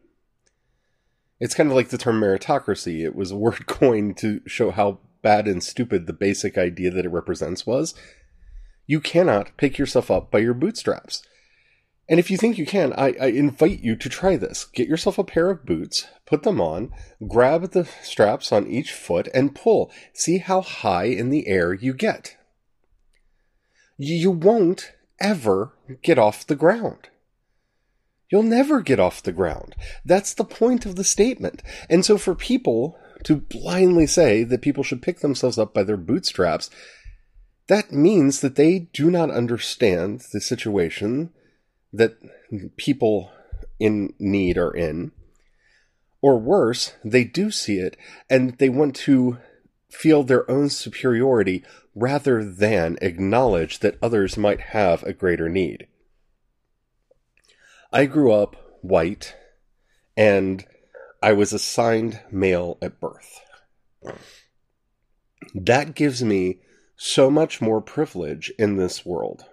It's 1.46 1.54
kind 1.54 1.70
of 1.70 1.76
like 1.76 1.90
the 1.90 2.00
term 2.00 2.20
meritocracy. 2.20 3.06
It 3.06 3.16
was 3.16 3.30
a 3.30 3.38
word 3.38 3.68
coined 3.68 4.18
to 4.18 4.42
show 4.48 4.72
how 4.72 4.98
bad 5.22 5.48
and 5.48 5.64
stupid 5.64 6.08
the 6.08 6.12
basic 6.12 6.58
idea 6.58 6.90
that 6.90 7.06
it 7.06 7.10
represents 7.10 7.68
was. 7.68 7.94
You 8.88 9.00
cannot 9.00 9.56
pick 9.56 9.78
yourself 9.78 10.10
up 10.10 10.32
by 10.32 10.40
your 10.40 10.56
bootstraps. 10.56 11.22
And 12.10 12.20
if 12.20 12.32
you 12.32 12.38
think 12.38 12.58
you 12.58 12.66
can, 12.66 12.94
I, 12.94 13.14
I, 13.22 13.28
invite 13.28 13.82
you 13.82 13.96
to 13.96 14.10
try 14.10 14.38
this. 14.38 14.66
Get 14.66 14.88
yourself 14.88 15.20
a 15.20 15.24
pair 15.24 15.52
of 15.52 15.68
boots, 15.68 16.08
put 16.26 16.42
them 16.42 16.60
on, 16.60 16.92
grab 17.28 17.74
the 17.74 17.88
straps 18.02 18.52
on 18.52 18.66
each 18.66 18.92
foot, 18.92 19.28
and 19.32 19.54
pull. 19.54 19.92
See 20.14 20.40
how 20.40 20.62
high 20.62 21.06
in 21.06 21.30
the 21.30 21.46
air 21.46 21.76
you 21.76 21.94
get. 21.94 22.38
You 24.00 24.32
won't 24.32 24.94
ever 25.20 25.74
get 26.02 26.18
off 26.18 26.48
the 26.48 26.56
ground. 26.56 27.10
You'll 28.32 28.44
never 28.44 28.82
get 28.82 29.00
off 29.00 29.24
the 29.24 29.32
ground. 29.32 29.76
That's 30.04 30.34
the 30.34 30.44
point 30.44 30.86
of 30.86 30.96
the 30.96 31.04
statement. 31.04 31.62
And 31.90 32.04
so 32.04 32.18
for 32.18 32.36
people 32.36 32.98
to 33.24 33.38
blindly 33.38 34.08
say 34.08 34.44
that 34.44 34.62
people 34.62 34.84
should 34.84 35.02
pick 35.02 35.20
themselves 35.20 35.58
up 35.58 35.74
by 35.74 35.84
their 35.84 35.98
bootstraps, 35.98 36.70
that 37.68 37.92
means 37.92 38.42
that 38.42 38.56
they 38.56 38.80
do 38.94 39.10
not 39.10 39.32
understand 39.32 40.24
the 40.32 40.42
situation 40.42 41.32
that 41.92 42.18
people 42.78 43.32
in 43.80 44.14
need 44.20 44.58
are 44.58 44.76
in. 44.76 45.12
Or 46.22 46.40
worse, 46.40 46.94
they 47.04 47.24
do 47.24 47.52
see 47.52 47.78
it 47.78 47.98
and 48.30 48.58
they 48.58 48.70
want 48.70 48.96
to 48.98 49.38
feel 49.90 50.24
their 50.24 50.50
own 50.50 50.70
superiority 50.70 51.64
rather 51.94 52.44
than 52.44 52.98
acknowledge 53.02 53.80
that 53.80 53.98
others 54.02 54.38
might 54.38 54.60
have 54.60 55.04
a 55.04 55.14
greater 55.14 55.50
need. 55.50 55.88
I 57.96 58.08
grew 58.08 58.34
up 58.34 58.58
white 58.82 59.38
and 60.18 60.66
I 61.24 61.32
was 61.32 61.54
assigned 61.54 62.20
male 62.30 62.78
at 62.82 63.00
birth. 63.00 63.40
That 65.54 65.96
gives 65.96 66.22
me 66.22 66.60
so 66.98 67.32
much 67.32 67.62
more 67.62 67.80
privilege 67.80 68.52
in 68.60 68.76
this 68.76 69.06
world. 69.06 69.46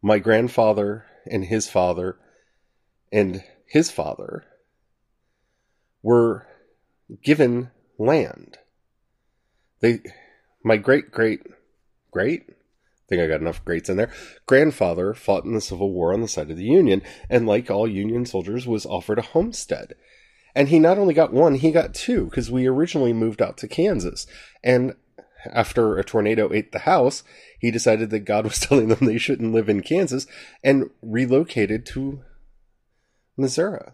My 0.00 0.18
grandfather 0.18 1.04
and 1.30 1.44
his 1.44 1.68
father 1.68 2.16
and 3.12 3.44
his 3.66 3.90
father 3.90 4.46
were 6.02 6.46
given 7.22 7.70
land. 7.98 8.56
They, 9.80 10.00
my 10.64 10.78
great 10.78 11.10
great 11.12 11.42
great, 12.10 12.48
think 13.10 13.22
I 13.22 13.26
got 13.26 13.40
enough 13.40 13.64
greats 13.64 13.90
in 13.90 13.96
there. 13.96 14.10
Grandfather 14.46 15.12
fought 15.12 15.44
in 15.44 15.52
the 15.52 15.60
Civil 15.60 15.92
War 15.92 16.14
on 16.14 16.20
the 16.20 16.28
side 16.28 16.50
of 16.50 16.56
the 16.56 16.64
Union, 16.64 17.02
and 17.28 17.46
like 17.46 17.70
all 17.70 17.88
Union 17.88 18.24
soldiers, 18.24 18.66
was 18.66 18.86
offered 18.86 19.18
a 19.18 19.22
homestead. 19.22 19.94
And 20.54 20.68
he 20.68 20.78
not 20.78 20.98
only 20.98 21.12
got 21.12 21.32
one, 21.32 21.56
he 21.56 21.72
got 21.72 21.92
two, 21.92 22.26
because 22.26 22.50
we 22.50 22.66
originally 22.66 23.12
moved 23.12 23.42
out 23.42 23.56
to 23.58 23.68
Kansas. 23.68 24.26
And 24.62 24.94
after 25.44 25.98
a 25.98 26.04
tornado 26.04 26.52
ate 26.52 26.72
the 26.72 26.80
house, 26.80 27.24
he 27.58 27.70
decided 27.70 28.10
that 28.10 28.20
God 28.20 28.44
was 28.44 28.60
telling 28.60 28.88
them 28.88 29.06
they 29.06 29.18
shouldn't 29.18 29.52
live 29.52 29.68
in 29.68 29.82
Kansas 29.82 30.26
and 30.62 30.90
relocated 31.02 31.84
to 31.86 32.22
Missouri. 33.36 33.90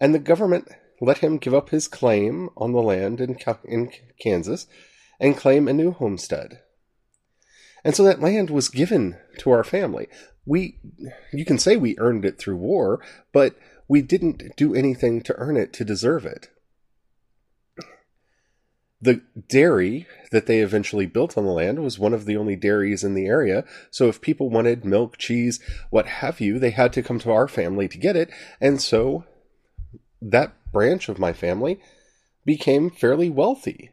And 0.00 0.14
the 0.14 0.18
government 0.18 0.68
let 1.00 1.18
him 1.18 1.38
give 1.38 1.54
up 1.54 1.70
his 1.70 1.88
claim 1.88 2.48
on 2.56 2.72
the 2.72 2.82
land 2.82 3.20
in, 3.20 3.36
in 3.64 3.90
Kansas 4.18 4.66
and 5.20 5.36
claim 5.36 5.68
a 5.68 5.72
new 5.72 5.92
homestead. 5.92 6.60
And 7.84 7.94
so 7.94 8.02
that 8.04 8.20
land 8.20 8.50
was 8.50 8.68
given 8.68 9.18
to 9.38 9.50
our 9.50 9.62
family. 9.62 10.08
We, 10.46 10.78
you 11.32 11.44
can 11.44 11.58
say 11.58 11.76
we 11.76 11.98
earned 11.98 12.24
it 12.24 12.38
through 12.38 12.56
war, 12.56 13.00
but 13.32 13.56
we 13.88 14.00
didn't 14.00 14.56
do 14.56 14.74
anything 14.74 15.20
to 15.22 15.34
earn 15.36 15.56
it 15.56 15.72
to 15.74 15.84
deserve 15.84 16.24
it. 16.24 16.48
The 19.00 19.20
dairy 19.48 20.06
that 20.32 20.46
they 20.46 20.60
eventually 20.60 21.04
built 21.04 21.36
on 21.36 21.44
the 21.44 21.52
land 21.52 21.82
was 21.82 21.98
one 21.98 22.14
of 22.14 22.24
the 22.24 22.38
only 22.38 22.56
dairies 22.56 23.04
in 23.04 23.12
the 23.12 23.26
area. 23.26 23.64
So 23.90 24.08
if 24.08 24.22
people 24.22 24.48
wanted 24.48 24.86
milk, 24.86 25.18
cheese, 25.18 25.60
what 25.90 26.06
have 26.06 26.40
you, 26.40 26.58
they 26.58 26.70
had 26.70 26.92
to 26.94 27.02
come 27.02 27.18
to 27.18 27.30
our 27.30 27.46
family 27.46 27.86
to 27.88 27.98
get 27.98 28.16
it. 28.16 28.30
And 28.62 28.80
so 28.80 29.24
that 30.22 30.54
branch 30.72 31.10
of 31.10 31.18
my 31.18 31.34
family 31.34 31.80
became 32.46 32.88
fairly 32.88 33.28
wealthy. 33.28 33.90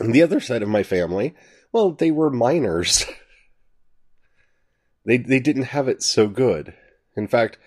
And 0.00 0.12
the 0.12 0.22
other 0.22 0.40
side 0.40 0.62
of 0.62 0.68
my 0.68 0.82
family, 0.82 1.36
well, 1.74 1.90
they 1.90 2.12
were 2.12 2.30
miners. 2.30 3.04
they 5.04 5.16
they 5.18 5.40
didn't 5.40 5.64
have 5.64 5.88
it 5.88 6.04
so 6.04 6.28
good. 6.28 6.72
In 7.16 7.26
fact, 7.26 7.58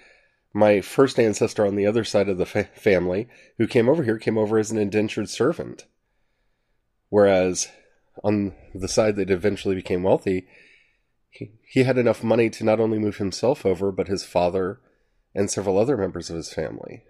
my 0.54 0.80
first 0.80 1.20
ancestor 1.20 1.68
on 1.68 1.76
the 1.76 1.86
other 1.86 2.06
side 2.06 2.30
of 2.30 2.38
the 2.38 2.46
fa- 2.46 2.70
family 2.74 3.28
who 3.58 3.68
came 3.68 3.90
over 3.90 4.04
here 4.04 4.18
came 4.18 4.38
over 4.38 4.58
as 4.58 4.72
an 4.72 4.78
indentured 4.78 5.30
servant. 5.30 5.86
Whereas 7.10 7.68
on 8.24 8.54
the 8.74 8.88
side 8.88 9.18
that 9.18 9.30
eventually 9.30 9.76
became 9.76 10.04
wealthy, 10.04 10.48
he, 11.30 11.52
he 11.70 11.84
had 11.84 11.98
enough 11.98 12.24
money 12.24 12.50
to 12.50 12.64
not 12.64 12.80
only 12.80 12.98
move 12.98 13.18
himself 13.18 13.66
over, 13.66 13.92
but 13.92 14.08
his 14.08 14.24
father 14.24 14.80
and 15.36 15.52
several 15.52 15.78
other 15.78 15.98
members 15.98 16.30
of 16.30 16.38
his 16.38 16.54
family. 16.54 17.04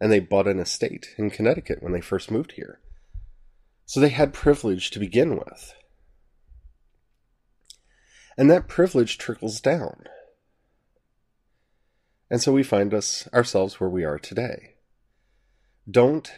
And 0.00 0.10
they 0.12 0.20
bought 0.20 0.46
an 0.46 0.60
estate 0.60 1.14
in 1.18 1.30
Connecticut 1.30 1.82
when 1.82 1.92
they 1.92 2.00
first 2.00 2.30
moved 2.30 2.52
here. 2.52 2.78
So 3.86 3.98
they 3.98 4.10
had 4.10 4.32
privilege 4.32 4.92
to 4.92 5.00
begin 5.00 5.36
with. 5.36 5.74
And 8.36 8.50
that 8.50 8.68
privilege 8.68 9.18
trickles 9.18 9.60
down. 9.60 10.04
And 12.30 12.40
so 12.40 12.52
we 12.52 12.62
find 12.62 12.94
us 12.94 13.28
ourselves 13.34 13.78
where 13.78 13.90
we 13.90 14.04
are 14.04 14.18
today. 14.18 14.74
Don't 15.90 16.32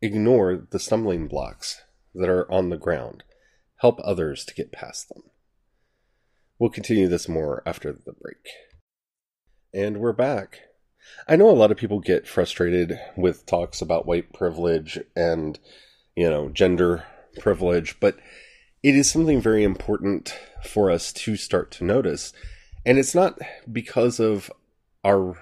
ignore 0.00 0.66
the 0.70 0.78
stumbling 0.78 1.28
blocks 1.28 1.82
that 2.14 2.28
are 2.28 2.50
on 2.50 2.70
the 2.70 2.78
ground. 2.78 3.24
Help 3.76 4.00
others 4.02 4.44
to 4.44 4.54
get 4.54 4.72
past 4.72 5.08
them. 5.08 5.24
We'll 6.58 6.70
continue 6.70 7.08
this 7.08 7.28
more 7.28 7.62
after 7.66 7.92
the 7.92 8.12
break. 8.12 8.48
And 9.74 9.98
we're 9.98 10.12
back. 10.12 10.60
I 11.28 11.36
know 11.36 11.50
a 11.50 11.52
lot 11.52 11.70
of 11.70 11.76
people 11.76 12.00
get 12.00 12.28
frustrated 12.28 12.98
with 13.16 13.44
talks 13.46 13.82
about 13.82 14.06
white 14.06 14.32
privilege 14.32 15.00
and, 15.16 15.58
you 16.14 16.30
know, 16.30 16.48
gender 16.48 17.04
privilege, 17.40 17.98
but 17.98 18.16
it 18.82 18.94
is 18.94 19.10
something 19.10 19.40
very 19.40 19.62
important 19.62 20.36
for 20.64 20.90
us 20.90 21.12
to 21.12 21.36
start 21.36 21.70
to 21.72 21.84
notice. 21.84 22.32
And 22.84 22.98
it's 22.98 23.14
not 23.14 23.38
because 23.70 24.18
of 24.18 24.50
our 25.04 25.38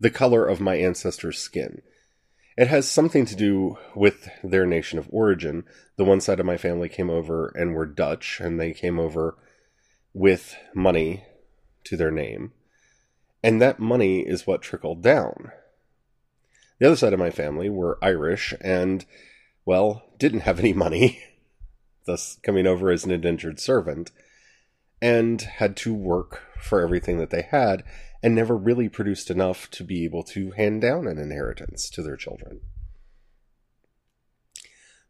the 0.00 0.10
color 0.10 0.46
of 0.46 0.60
my 0.60 0.76
ancestors' 0.76 1.38
skin. 1.38 1.82
It 2.56 2.68
has 2.68 2.88
something 2.88 3.24
to 3.26 3.36
do 3.36 3.78
with 3.94 4.28
their 4.42 4.66
nation 4.66 4.98
of 4.98 5.08
origin. 5.10 5.64
The 5.96 6.04
one 6.04 6.20
side 6.20 6.40
of 6.40 6.46
my 6.46 6.56
family 6.56 6.88
came 6.88 7.10
over 7.10 7.52
and 7.56 7.74
were 7.74 7.86
Dutch, 7.86 8.40
and 8.40 8.60
they 8.60 8.72
came 8.72 8.98
over 8.98 9.36
with 10.12 10.56
money 10.74 11.24
to 11.84 11.96
their 11.96 12.10
name. 12.10 12.52
And 13.42 13.62
that 13.62 13.78
money 13.78 14.20
is 14.20 14.46
what 14.46 14.62
trickled 14.62 15.02
down. 15.02 15.52
The 16.78 16.86
other 16.86 16.96
side 16.96 17.12
of 17.12 17.18
my 17.18 17.30
family 17.30 17.68
were 17.68 17.98
Irish 18.02 18.54
and, 18.60 19.04
well, 19.64 20.04
didn't 20.18 20.40
have 20.40 20.58
any 20.58 20.72
money, 20.72 21.20
thus 22.08 22.40
coming 22.42 22.66
over 22.66 22.90
as 22.90 23.04
an 23.04 23.12
indentured 23.12 23.60
servant, 23.60 24.10
and 25.00 25.42
had 25.42 25.76
to 25.76 25.94
work 25.94 26.42
for 26.60 26.80
everything 26.80 27.18
that 27.18 27.30
they 27.30 27.42
had 27.42 27.84
and 28.20 28.34
never 28.34 28.56
really 28.56 28.88
produced 28.88 29.30
enough 29.30 29.70
to 29.70 29.84
be 29.84 30.04
able 30.04 30.24
to 30.24 30.50
hand 30.52 30.80
down 30.80 31.06
an 31.06 31.18
inheritance 31.18 31.88
to 31.90 32.02
their 32.02 32.16
children. 32.16 32.60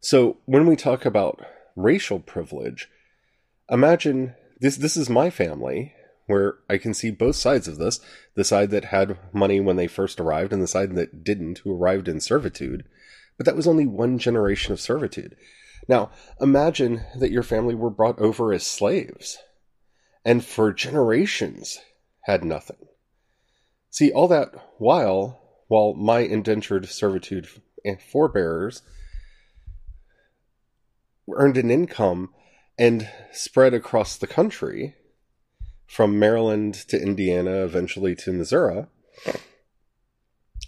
So 0.01 0.37
when 0.45 0.67
we 0.67 0.77
talk 0.77 1.05
about 1.05 1.41
racial 1.75 2.21
privilege, 2.21 2.91
imagine 3.71 4.35
this 4.61 4.77
this 4.77 4.97
is 4.97 5.09
my 5.09 5.31
family 5.31 5.95
where 6.27 6.59
I 6.69 6.77
can 6.77 6.93
see 6.93 7.11
both 7.11 7.37
sides 7.37 7.67
of 7.67 7.79
this, 7.79 8.01
the 8.35 8.45
side 8.45 8.71
that 8.71 8.87
had 8.87 9.19
money 9.33 9.61
when 9.61 9.77
they 9.77 9.87
first 9.87 10.21
arrived 10.21 10.53
and 10.53 10.63
the 10.63 10.69
side 10.69 10.95
that 10.95 11.25
didn't 11.25 11.59
who 11.59 11.75
arrived 11.75 12.07
in 12.07 12.21
servitude, 12.21 12.85
but 13.39 13.47
that 13.47 13.57
was 13.57 13.67
only 13.67 13.87
one 13.87 14.19
generation 14.19 14.73
of 14.73 14.81
servitude. 14.81 15.37
Now, 15.88 16.11
imagine 16.40 17.03
that 17.16 17.31
your 17.31 17.42
family 17.42 17.74
were 17.74 17.90
brought 17.90 18.18
over 18.18 18.53
as 18.53 18.66
slaves 18.66 19.38
and 20.24 20.44
for 20.44 20.72
generations 20.72 21.81
had 22.22 22.44
nothing. 22.44 22.77
See, 23.90 24.12
all 24.12 24.29
that 24.29 24.53
while, 24.77 25.40
while 25.68 25.94
my 25.94 26.20
indentured 26.20 26.87
servitude 26.87 27.48
and 27.85 28.01
forebears 28.01 28.83
earned 31.33 31.57
an 31.57 31.70
income 31.70 32.35
and 32.79 33.09
spread 33.33 33.72
across 33.72 34.16
the 34.16 34.27
country 34.27 34.94
from 35.87 36.18
Maryland 36.18 36.74
to 36.74 37.01
Indiana, 37.01 37.64
eventually 37.64 38.14
to 38.16 38.33
Missouri, 38.33 38.85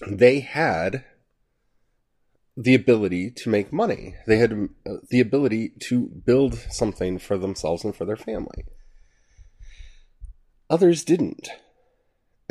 they 0.09 0.40
had 0.40 1.04
the 2.61 2.75
ability 2.75 3.31
to 3.31 3.49
make 3.49 3.73
money. 3.73 4.14
They 4.27 4.37
had 4.37 4.53
uh, 4.87 4.96
the 5.09 5.20
ability 5.20 5.73
to 5.85 6.11
build 6.27 6.55
something 6.68 7.18
for 7.18 7.38
themselves 7.38 7.85
and 7.85 7.96
for 7.96 8.05
their 8.05 8.16
family. 8.16 8.66
Others 10.68 11.05
didn't. 11.05 11.49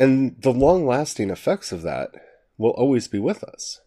And 0.00 0.34
the 0.42 0.52
long 0.52 0.84
lasting 0.84 1.30
effects 1.30 1.70
of 1.70 1.82
that 1.82 2.10
will 2.58 2.70
always 2.70 3.06
be 3.06 3.20
with 3.20 3.44
us. 3.44 3.80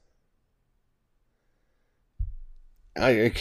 I, 2.98 3.34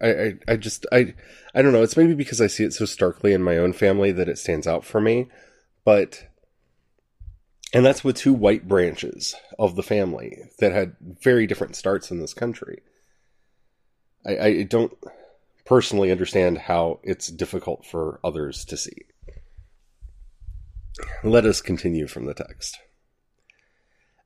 I, 0.00 0.34
I, 0.46 0.56
just, 0.56 0.86
I, 0.92 1.14
I 1.54 1.62
don't 1.62 1.72
know. 1.72 1.82
It's 1.82 1.96
maybe 1.96 2.14
because 2.14 2.40
I 2.40 2.46
see 2.46 2.64
it 2.64 2.72
so 2.72 2.84
starkly 2.84 3.32
in 3.32 3.42
my 3.42 3.56
own 3.56 3.72
family 3.72 4.12
that 4.12 4.28
it 4.28 4.38
stands 4.38 4.66
out 4.68 4.84
for 4.84 5.00
me. 5.00 5.28
But, 5.84 6.28
and 7.72 7.84
that's 7.84 8.04
with 8.04 8.16
two 8.16 8.34
white 8.34 8.68
branches 8.68 9.34
of 9.58 9.76
the 9.76 9.82
family 9.82 10.38
that 10.58 10.72
had 10.72 10.96
very 11.00 11.46
different 11.46 11.76
starts 11.76 12.10
in 12.10 12.20
this 12.20 12.34
country. 12.34 12.82
I, 14.26 14.38
I 14.38 14.62
don't 14.64 14.92
personally 15.64 16.10
understand 16.10 16.58
how 16.58 17.00
it's 17.02 17.28
difficult 17.28 17.86
for 17.86 18.20
others 18.22 18.64
to 18.66 18.76
see. 18.76 18.96
Let 21.24 21.46
us 21.46 21.62
continue 21.62 22.06
from 22.06 22.26
the 22.26 22.34
text. 22.34 22.78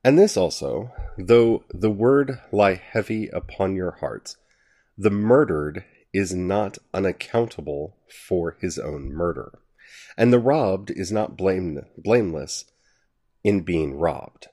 And 0.03 0.17
this 0.17 0.37
also, 0.37 0.91
though 1.17 1.63
the 1.73 1.89
word 1.89 2.39
lie 2.51 2.75
heavy 2.75 3.29
upon 3.29 3.75
your 3.75 3.91
hearts, 3.91 4.37
the 4.97 5.09
murdered 5.09 5.85
is 6.13 6.33
not 6.33 6.77
unaccountable 6.93 7.97
for 8.27 8.57
his 8.59 8.79
own 8.79 9.13
murder, 9.13 9.59
and 10.17 10.33
the 10.33 10.39
robbed 10.39 10.91
is 10.91 11.11
not 11.11 11.37
blamed, 11.37 11.85
blameless 11.97 12.65
in 13.47 13.61
being 13.61 13.97
robbed. 13.97 14.49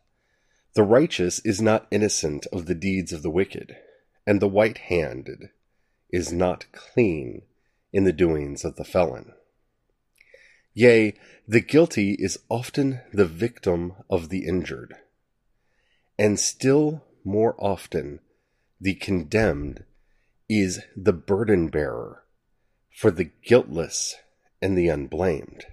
The 0.74 0.84
righteous 0.84 1.40
is 1.40 1.60
not 1.60 1.88
innocent 1.90 2.46
of 2.52 2.66
the 2.66 2.76
deeds 2.76 3.12
of 3.12 3.24
the 3.24 3.30
wicked, 3.30 3.76
and 4.24 4.40
the 4.40 4.46
white 4.46 4.78
handed 4.78 5.50
is 6.10 6.32
not 6.32 6.66
clean 6.70 7.42
in 7.92 8.04
the 8.04 8.12
doings 8.12 8.64
of 8.64 8.76
the 8.76 8.84
felon. 8.84 9.32
Yea, 10.74 11.12
the 11.48 11.60
guilty 11.60 12.12
is 12.20 12.38
often 12.48 13.00
the 13.12 13.24
victim 13.24 13.94
of 14.08 14.28
the 14.28 14.46
injured, 14.46 14.94
and 16.16 16.38
still 16.38 17.04
more 17.24 17.56
often 17.58 18.20
the 18.80 18.94
condemned 18.94 19.82
is 20.48 20.82
the 20.96 21.12
burden 21.12 21.66
bearer 21.66 22.22
for 22.94 23.10
the 23.10 23.30
guiltless 23.42 24.14
and 24.62 24.78
the 24.78 24.86
unblamed. 24.86 25.66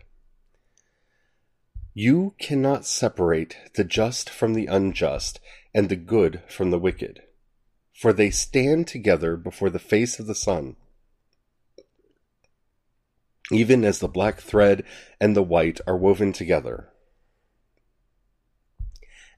You 1.93 2.35
cannot 2.39 2.85
separate 2.85 3.57
the 3.75 3.83
just 3.83 4.29
from 4.29 4.53
the 4.53 4.67
unjust 4.67 5.39
and 5.73 5.89
the 5.89 5.95
good 5.95 6.41
from 6.47 6.71
the 6.71 6.79
wicked, 6.79 7.21
for 7.93 8.13
they 8.13 8.29
stand 8.29 8.87
together 8.87 9.35
before 9.37 9.69
the 9.69 9.79
face 9.79 10.19
of 10.19 10.27
the 10.27 10.35
sun 10.35 10.75
even 13.51 13.83
as 13.83 13.99
the 13.99 14.07
black 14.07 14.39
thread 14.39 14.83
and 15.19 15.35
the 15.35 15.43
white 15.43 15.81
are 15.85 15.97
woven 15.97 16.31
together. 16.31 16.89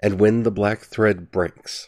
And 0.02 0.20
when 0.20 0.44
the 0.44 0.52
black 0.52 0.82
thread 0.82 1.32
breaks, 1.32 1.88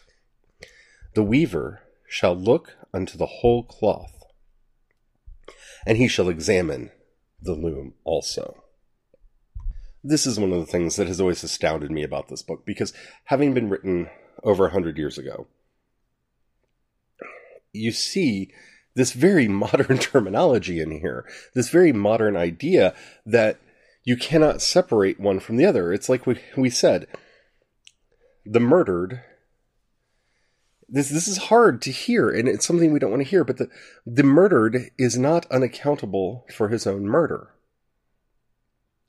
the 1.13 1.23
weaver 1.23 1.81
shall 2.07 2.35
look 2.35 2.75
unto 2.93 3.17
the 3.17 3.25
whole 3.25 3.63
cloth, 3.63 4.23
and 5.85 5.97
he 5.97 6.07
shall 6.07 6.29
examine 6.29 6.91
the 7.41 7.53
loom 7.53 7.93
also. 8.03 8.63
This 10.07 10.27
is 10.27 10.39
one 10.39 10.53
of 10.53 10.59
the 10.59 10.71
things 10.71 10.97
that 10.97 11.07
has 11.07 11.19
always 11.19 11.43
astounded 11.43 11.89
me 11.89 12.03
about 12.03 12.27
this 12.27 12.43
book 12.43 12.63
because 12.63 12.93
having 13.23 13.55
been 13.55 13.69
written 13.69 14.07
over 14.43 14.67
a 14.67 14.71
hundred 14.71 14.99
years 14.99 15.17
ago, 15.17 15.47
you 17.73 17.91
see 17.91 18.51
this 18.93 19.13
very 19.13 19.47
modern 19.63 19.97
terminology 19.97 20.79
in 20.79 20.91
here, 20.91 21.27
this 21.55 21.69
very 21.69 21.91
modern 21.91 22.37
idea 22.37 22.93
that 23.25 23.59
you 24.03 24.15
cannot 24.15 24.61
separate 24.61 25.19
one 25.19 25.39
from 25.39 25.57
the 25.57 25.65
other. 25.65 25.91
It's 25.91 26.07
like 26.07 26.27
we, 26.27 26.39
we 26.55 26.69
said, 26.69 27.07
the 28.45 28.59
murdered. 28.59 29.23
This 30.87 31.09
this 31.09 31.27
is 31.27 31.37
hard 31.37 31.81
to 31.81 31.91
hear, 31.91 32.29
and 32.29 32.47
it's 32.47 32.67
something 32.67 32.93
we 32.93 32.99
don't 32.99 33.09
want 33.09 33.23
to 33.23 33.29
hear. 33.29 33.43
But 33.43 33.57
the 33.57 33.69
the 34.05 34.21
murdered 34.21 34.91
is 34.99 35.17
not 35.17 35.49
unaccountable 35.49 36.45
for 36.53 36.69
his 36.69 36.85
own 36.85 37.07
murder. 37.07 37.54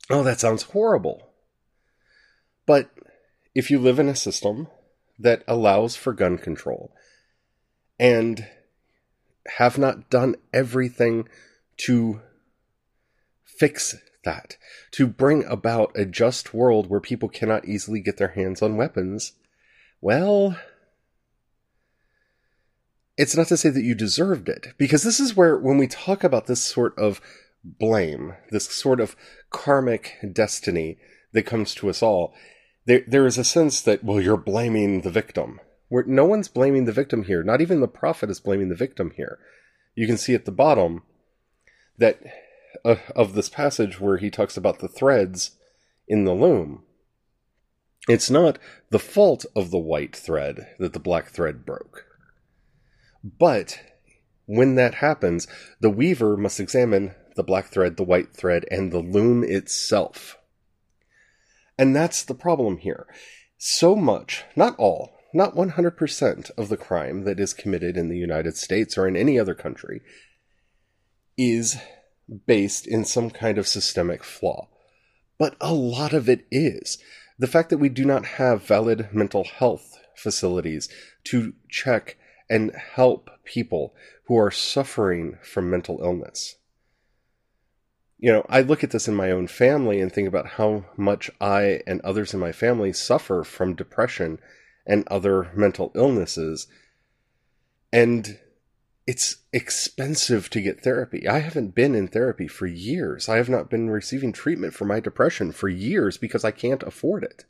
Oh, 0.09 0.23
that 0.23 0.39
sounds 0.39 0.63
horrible. 0.63 1.29
But 2.65 2.89
if 3.53 3.71
you 3.71 3.79
live 3.79 3.99
in 3.99 4.09
a 4.09 4.15
system 4.15 4.67
that 5.19 5.43
allows 5.47 5.95
for 5.95 6.13
gun 6.13 6.37
control 6.37 6.93
and 7.99 8.47
have 9.57 9.77
not 9.77 10.09
done 10.09 10.35
everything 10.53 11.27
to 11.77 12.21
fix 13.43 13.95
that, 14.23 14.57
to 14.91 15.07
bring 15.07 15.43
about 15.45 15.91
a 15.95 16.05
just 16.05 16.53
world 16.53 16.89
where 16.89 16.99
people 16.99 17.29
cannot 17.29 17.65
easily 17.65 18.01
get 18.01 18.17
their 18.17 18.29
hands 18.29 18.61
on 18.61 18.77
weapons, 18.77 19.33
well, 20.01 20.57
it's 23.17 23.35
not 23.35 23.47
to 23.47 23.57
say 23.57 23.69
that 23.69 23.83
you 23.83 23.95
deserved 23.95 24.47
it. 24.47 24.73
Because 24.77 25.03
this 25.03 25.19
is 25.19 25.35
where, 25.35 25.57
when 25.57 25.77
we 25.77 25.87
talk 25.87 26.23
about 26.23 26.45
this 26.45 26.61
sort 26.61 26.97
of 26.97 27.19
blame, 27.79 28.33
this 28.51 28.65
sort 28.65 28.99
of 28.99 29.15
karmic 29.49 30.17
destiny 30.33 30.97
that 31.33 31.45
comes 31.45 31.73
to 31.75 31.89
us 31.89 32.01
all, 32.01 32.33
there, 32.85 33.03
there 33.07 33.27
is 33.27 33.37
a 33.37 33.43
sense 33.43 33.81
that, 33.81 34.03
well, 34.03 34.21
you're 34.21 34.37
blaming 34.37 35.01
the 35.01 35.11
victim. 35.11 35.59
Where 35.89 36.03
no 36.03 36.25
one's 36.25 36.47
blaming 36.47 36.85
the 36.85 36.91
victim 36.91 37.23
here. 37.23 37.43
Not 37.43 37.61
even 37.61 37.79
the 37.79 37.87
prophet 37.87 38.29
is 38.29 38.39
blaming 38.39 38.69
the 38.69 38.75
victim 38.75 39.11
here. 39.15 39.39
You 39.95 40.05
can 40.07 40.17
see 40.17 40.33
at 40.33 40.45
the 40.45 40.51
bottom 40.51 41.03
that 41.97 42.19
uh, 42.83 42.95
of 43.15 43.33
this 43.33 43.49
passage 43.49 43.99
where 43.99 44.17
he 44.17 44.29
talks 44.29 44.57
about 44.57 44.79
the 44.79 44.87
threads 44.87 45.51
in 46.07 46.25
the 46.25 46.33
loom. 46.33 46.83
It's 48.07 48.29
not 48.29 48.57
the 48.89 48.99
fault 48.99 49.45
of 49.55 49.71
the 49.71 49.77
white 49.77 50.15
thread 50.15 50.67
that 50.79 50.93
the 50.93 50.99
black 50.99 51.29
thread 51.29 51.65
broke. 51.65 52.05
But 53.23 53.79
when 54.45 54.75
that 54.75 54.95
happens, 54.95 55.47
the 55.81 55.89
weaver 55.89 56.37
must 56.37 56.59
examine 56.59 57.13
the 57.37 57.43
black 57.43 57.67
thread, 57.67 57.95
the 57.95 58.03
white 58.03 58.35
thread, 58.35 58.65
and 58.69 58.91
the 58.91 58.99
loom 58.99 59.43
itself. 59.43 60.37
And 61.77 61.95
that's 61.95 62.23
the 62.23 62.35
problem 62.35 62.77
here. 62.77 63.07
So 63.57 63.95
much, 63.95 64.43
not 64.55 64.75
all, 64.77 65.13
not 65.33 65.55
100% 65.55 66.51
of 66.57 66.69
the 66.69 66.77
crime 66.77 67.23
that 67.23 67.39
is 67.39 67.53
committed 67.53 67.95
in 67.95 68.09
the 68.09 68.17
United 68.17 68.57
States 68.57 68.97
or 68.97 69.07
in 69.07 69.15
any 69.15 69.39
other 69.39 69.55
country 69.55 70.01
is 71.37 71.77
based 72.45 72.87
in 72.87 73.05
some 73.05 73.29
kind 73.29 73.57
of 73.57 73.67
systemic 73.67 74.23
flaw. 74.23 74.67
But 75.37 75.55
a 75.61 75.73
lot 75.73 76.13
of 76.13 76.27
it 76.27 76.45
is. 76.51 76.97
The 77.39 77.47
fact 77.47 77.69
that 77.69 77.77
we 77.77 77.89
do 77.89 78.03
not 78.03 78.25
have 78.25 78.63
valid 78.65 79.09
mental 79.13 79.43
health 79.43 79.97
facilities 80.15 80.89
to 81.25 81.53
check 81.69 82.17
and 82.49 82.71
help 82.95 83.29
people 83.43 83.93
who 84.25 84.37
are 84.37 84.49
suffering 84.49 85.37
from 85.43 85.69
mental 85.69 85.99
illness. 86.01 86.55
You 88.19 88.31
know, 88.31 88.45
I 88.49 88.61
look 88.61 88.83
at 88.83 88.91
this 88.91 89.07
in 89.07 89.13
my 89.15 89.31
own 89.31 89.47
family 89.47 90.01
and 90.01 90.11
think 90.11 90.27
about 90.27 90.47
how 90.47 90.85
much 90.97 91.29
I 91.39 91.81
and 91.85 92.01
others 92.01 92.33
in 92.33 92.39
my 92.39 92.51
family 92.51 92.91
suffer 92.91 93.43
from 93.43 93.75
depression 93.75 94.39
and 94.87 95.07
other 95.07 95.51
mental 95.53 95.91
illnesses. 95.93 96.67
And 97.93 98.39
it's 99.05 99.37
expensive 99.53 100.49
to 100.49 100.61
get 100.61 100.81
therapy. 100.81 101.27
I 101.27 101.39
haven't 101.39 101.75
been 101.75 101.95
in 101.95 102.07
therapy 102.07 102.47
for 102.47 102.65
years. 102.65 103.29
I 103.29 103.37
have 103.37 103.49
not 103.49 103.69
been 103.69 103.89
receiving 103.89 104.33
treatment 104.33 104.73
for 104.73 104.85
my 104.85 104.99
depression 104.99 105.51
for 105.51 105.69
years 105.69 106.17
because 106.17 106.43
I 106.43 106.51
can't 106.51 106.83
afford 106.83 107.23
it. 107.23 107.45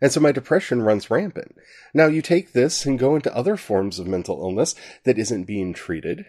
And 0.00 0.12
so 0.12 0.20
my 0.20 0.32
depression 0.32 0.82
runs 0.82 1.10
rampant. 1.10 1.56
Now 1.94 2.06
you 2.06 2.20
take 2.20 2.52
this 2.52 2.84
and 2.84 2.98
go 2.98 3.14
into 3.16 3.34
other 3.34 3.56
forms 3.56 3.98
of 3.98 4.06
mental 4.06 4.40
illness 4.42 4.74
that 5.04 5.18
isn't 5.18 5.44
being 5.44 5.72
treated. 5.72 6.26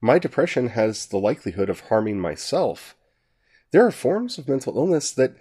My 0.00 0.18
depression 0.18 0.68
has 0.68 1.06
the 1.06 1.18
likelihood 1.18 1.68
of 1.68 1.80
harming 1.80 2.20
myself. 2.20 2.94
There 3.72 3.84
are 3.86 3.90
forms 3.90 4.38
of 4.38 4.48
mental 4.48 4.76
illness 4.76 5.10
that 5.12 5.36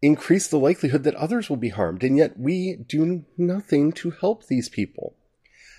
increase 0.00 0.48
the 0.48 0.58
likelihood 0.58 1.04
that 1.04 1.14
others 1.14 1.48
will 1.48 1.56
be 1.56 1.70
harmed, 1.70 2.02
and 2.02 2.16
yet 2.16 2.38
we 2.38 2.76
do 2.76 3.24
nothing 3.36 3.92
to 3.92 4.10
help 4.10 4.46
these 4.46 4.68
people. 4.68 5.14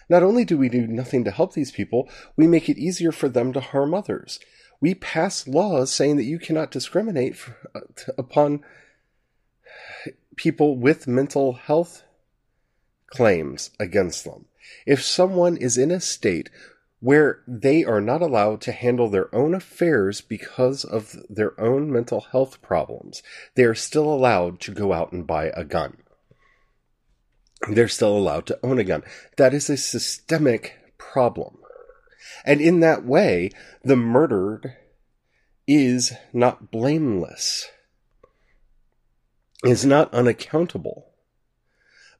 Not 0.09 0.23
only 0.23 0.45
do 0.45 0.57
we 0.57 0.69
do 0.69 0.85
nothing 0.85 1.23
to 1.23 1.31
help 1.31 1.53
these 1.53 1.71
people, 1.71 2.09
we 2.35 2.47
make 2.47 2.69
it 2.69 2.77
easier 2.77 3.11
for 3.11 3.29
them 3.29 3.53
to 3.53 3.59
harm 3.59 3.93
others. 3.93 4.39
We 4.81 4.95
pass 4.95 5.47
laws 5.47 5.93
saying 5.93 6.17
that 6.17 6.25
you 6.25 6.39
cannot 6.39 6.71
discriminate 6.71 7.37
for, 7.37 7.55
uh, 7.73 8.11
upon 8.17 8.63
people 10.35 10.77
with 10.77 11.07
mental 11.07 11.53
health 11.53 12.03
claims 13.07 13.71
against 13.79 14.25
them. 14.25 14.45
If 14.85 15.03
someone 15.03 15.57
is 15.57 15.77
in 15.77 15.91
a 15.91 16.01
state 16.01 16.49
where 17.03 17.41
they 17.47 17.83
are 17.83 18.01
not 18.01 18.21
allowed 18.21 18.61
to 18.61 18.71
handle 18.71 19.09
their 19.09 19.33
own 19.35 19.53
affairs 19.53 20.21
because 20.21 20.83
of 20.85 21.15
their 21.29 21.59
own 21.59 21.91
mental 21.91 22.21
health 22.31 22.61
problems, 22.61 23.21
they 23.55 23.63
are 23.63 23.75
still 23.75 24.11
allowed 24.11 24.59
to 24.61 24.71
go 24.71 24.93
out 24.93 25.11
and 25.11 25.27
buy 25.27 25.51
a 25.55 25.63
gun 25.63 25.97
they're 27.69 27.87
still 27.87 28.15
allowed 28.17 28.45
to 28.47 28.59
own 28.63 28.79
a 28.79 28.83
gun. 28.83 29.03
That 29.37 29.53
is 29.53 29.69
a 29.69 29.77
systemic 29.77 30.79
problem. 30.97 31.57
And 32.45 32.61
in 32.61 32.79
that 32.81 33.05
way, 33.05 33.51
the 33.83 33.95
murdered 33.95 34.75
is 35.67 36.13
not 36.33 36.71
blameless, 36.71 37.69
is 39.63 39.85
not 39.85 40.13
unaccountable. 40.13 41.12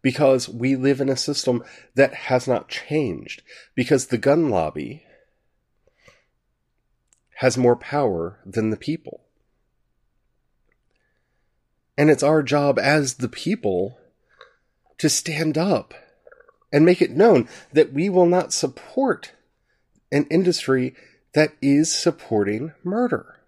Because 0.03 0.47
we 0.47 0.75
live 0.75 1.01
in 1.01 1.09
a 1.09 1.17
system 1.17 1.63
that 1.95 2.13
has 2.13 2.47
not 2.47 2.69
changed. 2.69 3.41
Because 3.73 4.07
the 4.07 4.19
gun 4.19 4.49
lobby 4.49 5.03
has 7.37 7.57
more 7.57 7.75
power 7.75 8.39
than 8.45 8.69
the 8.69 8.77
people. 8.77 9.21
And 11.97 12.09
it's 12.11 12.23
our 12.23 12.43
job 12.43 12.77
as 12.77 13.15
the 13.15 13.29
people 13.29 13.97
to 14.97 15.09
stand 15.09 15.57
up 15.57 15.93
and 16.71 16.85
make 16.85 17.01
it 17.01 17.11
known 17.11 17.47
that 17.71 17.93
we 17.93 18.09
will 18.09 18.25
not 18.25 18.53
support 18.53 19.31
an 20.11 20.25
industry 20.29 20.95
that 21.33 21.53
is 21.61 21.93
supporting 21.93 22.71
murder. 22.83 23.39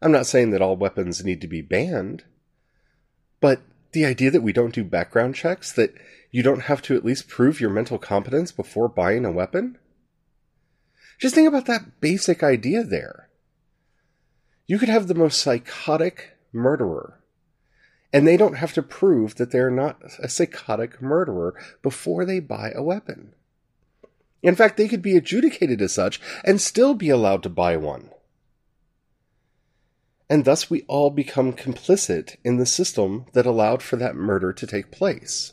I'm 0.00 0.12
not 0.12 0.26
saying 0.26 0.50
that 0.50 0.62
all 0.62 0.76
weapons 0.76 1.24
need 1.24 1.40
to 1.42 1.46
be 1.46 1.62
banned, 1.62 2.24
but 3.40 3.60
the 3.92 4.04
idea 4.04 4.30
that 4.30 4.42
we 4.42 4.52
don't 4.52 4.74
do 4.74 4.84
background 4.84 5.34
checks, 5.34 5.72
that 5.72 5.94
you 6.30 6.42
don't 6.42 6.62
have 6.62 6.82
to 6.82 6.96
at 6.96 7.04
least 7.04 7.28
prove 7.28 7.60
your 7.60 7.70
mental 7.70 7.98
competence 7.98 8.52
before 8.52 8.88
buying 8.88 9.24
a 9.24 9.32
weapon? 9.32 9.78
Just 11.18 11.34
think 11.34 11.48
about 11.48 11.66
that 11.66 12.00
basic 12.00 12.42
idea 12.42 12.82
there. 12.82 13.28
You 14.66 14.78
could 14.78 14.88
have 14.88 15.08
the 15.08 15.14
most 15.14 15.40
psychotic 15.40 16.36
murderer 16.52 17.22
and 18.12 18.26
they 18.26 18.36
don't 18.36 18.56
have 18.56 18.74
to 18.74 18.82
prove 18.82 19.36
that 19.36 19.50
they're 19.50 19.70
not 19.70 20.00
a 20.18 20.28
psychotic 20.28 21.00
murderer 21.00 21.54
before 21.82 22.24
they 22.24 22.40
buy 22.40 22.70
a 22.74 22.82
weapon. 22.82 23.32
In 24.42 24.54
fact, 24.54 24.76
they 24.76 24.88
could 24.88 25.02
be 25.02 25.16
adjudicated 25.16 25.80
as 25.80 25.94
such 25.94 26.20
and 26.44 26.60
still 26.60 26.94
be 26.94 27.08
allowed 27.08 27.42
to 27.44 27.48
buy 27.48 27.76
one. 27.76 28.10
And 30.32 30.46
thus 30.46 30.70
we 30.70 30.80
all 30.88 31.10
become 31.10 31.52
complicit 31.52 32.36
in 32.42 32.56
the 32.56 32.64
system 32.64 33.26
that 33.34 33.44
allowed 33.44 33.82
for 33.82 33.96
that 33.96 34.16
murder 34.16 34.50
to 34.54 34.66
take 34.66 34.90
place. 34.90 35.52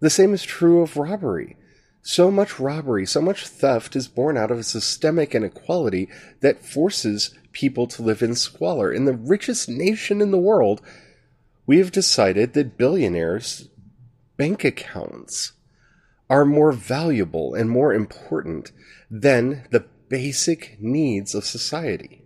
The 0.00 0.10
same 0.10 0.34
is 0.34 0.42
true 0.42 0.82
of 0.82 0.96
robbery. 0.96 1.56
So 2.02 2.32
much 2.32 2.58
robbery, 2.58 3.06
so 3.06 3.22
much 3.22 3.46
theft 3.46 3.94
is 3.94 4.08
born 4.08 4.36
out 4.36 4.50
of 4.50 4.58
a 4.58 4.64
systemic 4.64 5.36
inequality 5.36 6.08
that 6.40 6.64
forces 6.64 7.32
people 7.52 7.86
to 7.86 8.02
live 8.02 8.22
in 8.24 8.34
squalor. 8.34 8.92
In 8.92 9.04
the 9.04 9.14
richest 9.14 9.68
nation 9.68 10.20
in 10.20 10.32
the 10.32 10.36
world, 10.36 10.82
we 11.64 11.78
have 11.78 11.92
decided 11.92 12.54
that 12.54 12.76
billionaires' 12.76 13.68
bank 14.36 14.64
accounts 14.64 15.52
are 16.28 16.44
more 16.44 16.72
valuable 16.72 17.54
and 17.54 17.70
more 17.70 17.94
important 17.94 18.72
than 19.08 19.68
the 19.70 19.84
basic 20.08 20.76
needs 20.80 21.36
of 21.36 21.44
society. 21.44 22.21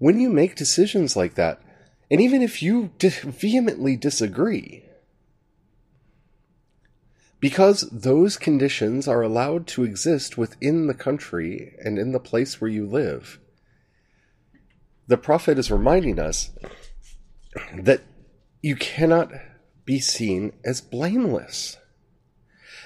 When 0.00 0.18
you 0.18 0.30
make 0.30 0.56
decisions 0.56 1.14
like 1.14 1.34
that, 1.34 1.60
and 2.10 2.22
even 2.22 2.40
if 2.40 2.62
you 2.62 2.90
vehemently 2.98 3.96
disagree, 3.96 4.82
because 7.38 7.82
those 7.90 8.38
conditions 8.38 9.06
are 9.06 9.20
allowed 9.20 9.66
to 9.66 9.84
exist 9.84 10.38
within 10.38 10.86
the 10.86 10.94
country 10.94 11.74
and 11.84 11.98
in 11.98 12.12
the 12.12 12.18
place 12.18 12.60
where 12.62 12.70
you 12.70 12.86
live. 12.86 13.38
The 15.06 15.18
prophet 15.18 15.58
is 15.58 15.70
reminding 15.70 16.18
us 16.18 16.50
that 17.74 18.00
you 18.62 18.76
cannot 18.76 19.30
be 19.84 20.00
seen 20.00 20.54
as 20.64 20.80
blameless. 20.80 21.76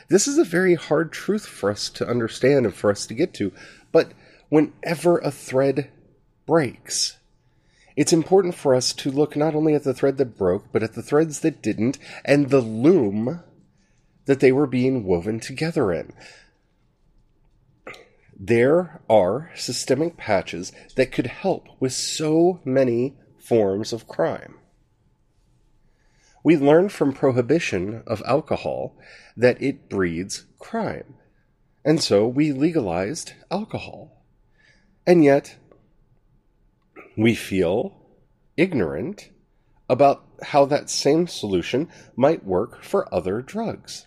This 0.09 0.27
is 0.27 0.37
a 0.37 0.45
very 0.45 0.75
hard 0.75 1.13
truth 1.13 1.47
for 1.47 1.71
us 1.71 1.89
to 1.91 2.09
understand 2.09 2.67
and 2.67 2.75
for 2.75 2.91
us 2.91 3.07
to 3.07 3.15
get 3.15 3.35
to, 3.35 3.53
but 3.93 4.11
whenever 4.49 5.19
a 5.19 5.31
thread 5.31 5.93
breaks, 6.47 7.19
it's 7.97 8.13
important 8.13 8.55
for 8.55 8.75
us 8.75 8.93
to 8.93 9.11
look 9.11 9.37
not 9.37 9.55
only 9.55 9.75
at 9.75 9.85
the 9.85 9.95
thread 9.95 10.17
that 10.19 10.37
broke, 10.37 10.73
but 10.73 10.83
at 10.83 10.95
the 10.95 11.03
threads 11.03 11.41
that 11.41 11.63
didn't, 11.63 11.99
and 12.25 12.51
the 12.51 12.61
loom 12.61 13.43
that 14.27 14.41
they 14.41 14.51
were 14.51 14.67
being 14.67 15.05
woven 15.05 15.39
together 15.39 15.93
in. 15.93 16.13
There 18.37 19.01
are 19.09 19.53
systemic 19.55 20.17
patches 20.17 20.73
that 20.97 21.13
could 21.13 21.27
help 21.27 21.69
with 21.79 21.93
so 21.93 22.61
many 22.65 23.15
forms 23.39 23.93
of 23.93 24.09
crime. 24.09 24.57
We 26.43 26.57
learn 26.57 26.89
from 26.89 27.13
prohibition 27.13 28.03
of 28.07 28.23
alcohol 28.27 28.97
that 29.37 29.63
it 29.63 29.89
breeds 29.89 30.45
crime. 30.59 31.15
And 31.85 32.03
so 32.03 32.27
we 32.27 32.53
legalized 32.53 33.33
alcohol. 33.51 34.25
And 35.07 35.23
yet, 35.23 35.57
we 37.17 37.35
feel 37.35 37.95
ignorant 38.57 39.31
about 39.89 40.27
how 40.43 40.65
that 40.65 40.91
same 40.91 41.27
solution 41.27 41.89
might 42.17 42.45
work 42.45 42.83
for 42.83 43.13
other 43.15 43.43
drugs. 43.43 44.07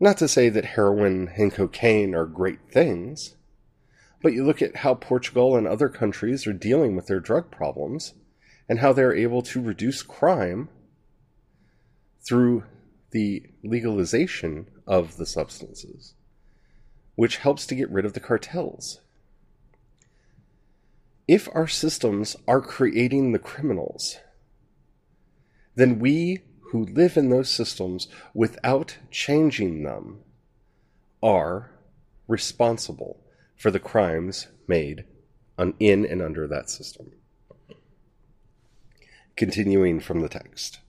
Not 0.00 0.18
to 0.18 0.28
say 0.28 0.48
that 0.48 0.64
heroin 0.64 1.30
and 1.36 1.52
cocaine 1.52 2.14
are 2.14 2.26
great 2.26 2.72
things, 2.72 3.36
but 4.20 4.32
you 4.32 4.44
look 4.44 4.62
at 4.62 4.76
how 4.76 4.94
Portugal 4.94 5.56
and 5.56 5.66
other 5.66 5.88
countries 5.88 6.46
are 6.46 6.52
dealing 6.52 6.96
with 6.96 7.06
their 7.06 7.20
drug 7.20 7.50
problems 7.50 8.14
and 8.68 8.78
how 8.78 8.92
they're 8.92 9.14
able 9.14 9.42
to 9.42 9.60
reduce 9.60 10.02
crime 10.02 10.68
through 12.26 12.64
the 13.10 13.44
legalization 13.62 14.66
of 14.86 15.16
the 15.18 15.26
substances, 15.26 16.14
which 17.14 17.36
helps 17.36 17.66
to 17.66 17.74
get 17.74 17.90
rid 17.90 18.04
of 18.04 18.14
the 18.14 18.20
cartels. 18.20 19.00
If 21.28 21.48
our 21.54 21.68
systems 21.68 22.36
are 22.48 22.60
creating 22.60 23.32
the 23.32 23.38
criminals, 23.38 24.18
then 25.74 25.98
we 25.98 26.40
who 26.70 26.84
live 26.84 27.16
in 27.16 27.30
those 27.30 27.50
systems 27.50 28.08
without 28.34 28.98
changing 29.10 29.82
them 29.82 30.20
are 31.22 31.70
responsible 32.26 33.20
for 33.56 33.70
the 33.70 33.78
crimes 33.78 34.48
made 34.66 35.04
in 35.78 36.04
and 36.04 36.20
under 36.20 36.48
that 36.48 36.68
system. 36.68 37.12
Continuing 39.36 40.00
from 40.00 40.20
the 40.20 40.28
text. 40.28 40.80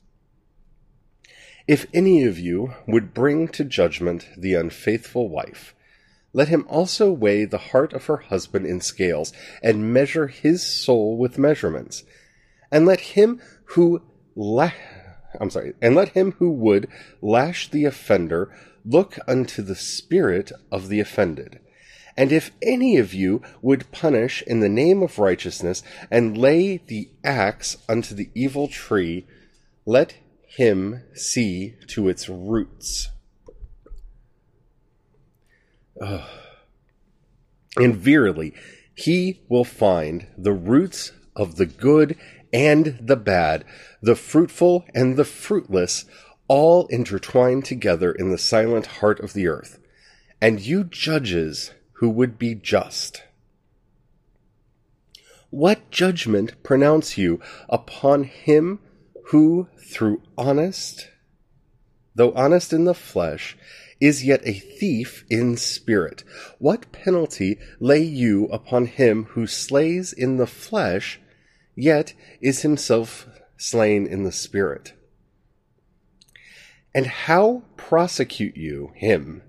If 1.67 1.85
any 1.93 2.23
of 2.23 2.39
you 2.39 2.73
would 2.87 3.13
bring 3.13 3.47
to 3.49 3.63
judgment 3.63 4.27
the 4.37 4.55
unfaithful 4.55 5.29
wife, 5.29 5.75
let 6.33 6.47
him 6.47 6.65
also 6.67 7.11
weigh 7.11 7.45
the 7.45 7.57
heart 7.57 7.93
of 7.93 8.05
her 8.07 8.17
husband 8.17 8.65
in 8.65 8.81
scales, 8.81 9.31
and 9.61 9.93
measure 9.93 10.27
his 10.27 10.65
soul 10.65 11.17
with 11.17 11.37
measurements. 11.37 12.03
And 12.71 12.85
let 12.85 12.99
him 12.99 13.39
who 13.65 14.01
la- 14.35 14.71
I'm 15.39 15.49
sorry, 15.49 15.73
and 15.81 15.95
let 15.95 16.09
him 16.09 16.33
who 16.33 16.51
would 16.51 16.87
lash 17.21 17.69
the 17.69 17.85
offender 17.85 18.51
look 18.85 19.17
unto 19.27 19.61
the 19.61 19.75
spirit 19.75 20.51
of 20.71 20.89
the 20.89 20.99
offended. 20.99 21.59
And 22.15 22.31
if 22.31 22.51
any 22.61 22.97
of 22.97 23.13
you 23.13 23.41
would 23.61 23.91
punish 23.91 24.43
in 24.43 24.59
the 24.59 24.69
name 24.69 25.01
of 25.01 25.17
righteousness 25.17 25.81
and 26.11 26.37
lay 26.37 26.77
the 26.77 27.09
axe 27.23 27.77
unto 27.89 28.13
the 28.13 28.29
evil 28.35 28.67
tree, 28.67 29.25
let 29.85 30.15
him 30.45 31.03
see 31.15 31.75
to 31.87 32.09
its 32.09 32.29
roots. 32.29 33.09
And 37.77 37.95
verily, 37.95 38.53
he 38.95 39.41
will 39.49 39.63
find 39.63 40.27
the 40.37 40.53
roots 40.53 41.11
of 41.35 41.55
the 41.55 41.65
good 41.65 42.15
and 42.51 42.97
the 43.01 43.15
bad, 43.15 43.65
the 44.01 44.15
fruitful 44.15 44.85
and 44.93 45.17
the 45.17 45.25
fruitless, 45.25 46.05
all 46.47 46.85
intertwined 46.87 47.65
together 47.65 48.11
in 48.11 48.29
the 48.29 48.37
silent 48.37 48.85
heart 48.85 49.19
of 49.19 49.33
the 49.33 49.47
earth. 49.47 49.79
And 50.39 50.59
you 50.61 50.83
judges 50.83 51.71
who 51.93 52.09
would 52.09 52.37
be 52.37 52.53
just. 52.53 53.23
What 55.49 55.89
judgment 55.89 56.61
pronounce 56.63 57.17
you 57.17 57.39
upon 57.69 58.25
him 58.25 58.79
who, 59.27 59.67
through 59.77 60.21
honest, 60.37 61.09
though 62.15 62.33
honest 62.33 62.73
in 62.73 62.85
the 62.85 62.93
flesh, 62.93 63.57
is 64.03 64.25
yet 64.25 64.41
a 64.43 64.51
thief 64.51 65.23
in 65.29 65.55
spirit? 65.55 66.25
What 66.59 66.91
penalty 66.91 67.57
lay 67.79 68.01
you 68.01 68.47
upon 68.47 68.85
him 68.85 69.23
who 69.29 69.47
slays 69.47 70.11
in 70.11 70.35
the 70.35 70.45
flesh, 70.45 71.21
yet 71.73 72.13
is 72.41 72.63
himself 72.63 73.25
slain 73.55 74.05
in 74.05 74.23
the 74.23 74.31
Spirit. 74.33 74.91
And 76.93 77.07
how 77.07 77.63
prosecute 77.77 78.57
you 78.57 78.91
him 78.93 79.41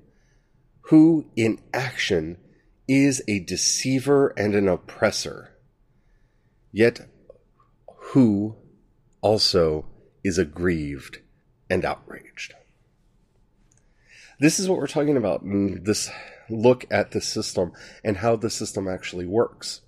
who 0.83 1.27
in 1.35 1.61
action 1.73 2.39
is 2.87 3.23
a 3.27 3.41
deceiver 3.41 4.29
and 4.37 4.55
an 4.55 4.69
oppressor, 4.69 5.51
yet 6.71 7.09
who 8.13 8.55
also 9.21 9.87
is 10.23 10.39
aggrieved 10.39 11.19
and 11.69 11.85
outraged? 11.85 12.55
This 14.41 14.59
is 14.59 14.69
what 14.69 14.79
we're 14.79 14.87
talking 14.87 15.17
about 15.17 15.43
this 15.45 16.11
look 16.51 16.85
at 16.91 17.13
the 17.13 17.21
system 17.21 17.73
and 18.03 18.19
how 18.19 18.37
the 18.37 18.51
system 18.51 18.87
actually 18.87 19.27
works 19.27 19.81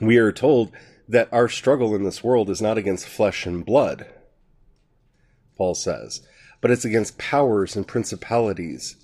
we 0.00 0.16
are 0.18 0.32
told 0.32 0.72
that 1.08 1.28
our 1.32 1.48
struggle 1.48 1.94
in 1.94 2.04
this 2.04 2.24
world 2.24 2.48
is 2.50 2.62
not 2.62 2.78
against 2.78 3.06
flesh 3.06 3.46
and 3.46 3.64
blood, 3.64 4.06
Paul 5.56 5.74
says, 5.74 6.26
but 6.60 6.70
it's 6.70 6.84
against 6.84 7.18
powers 7.18 7.76
and 7.76 7.86
principalities 7.86 8.96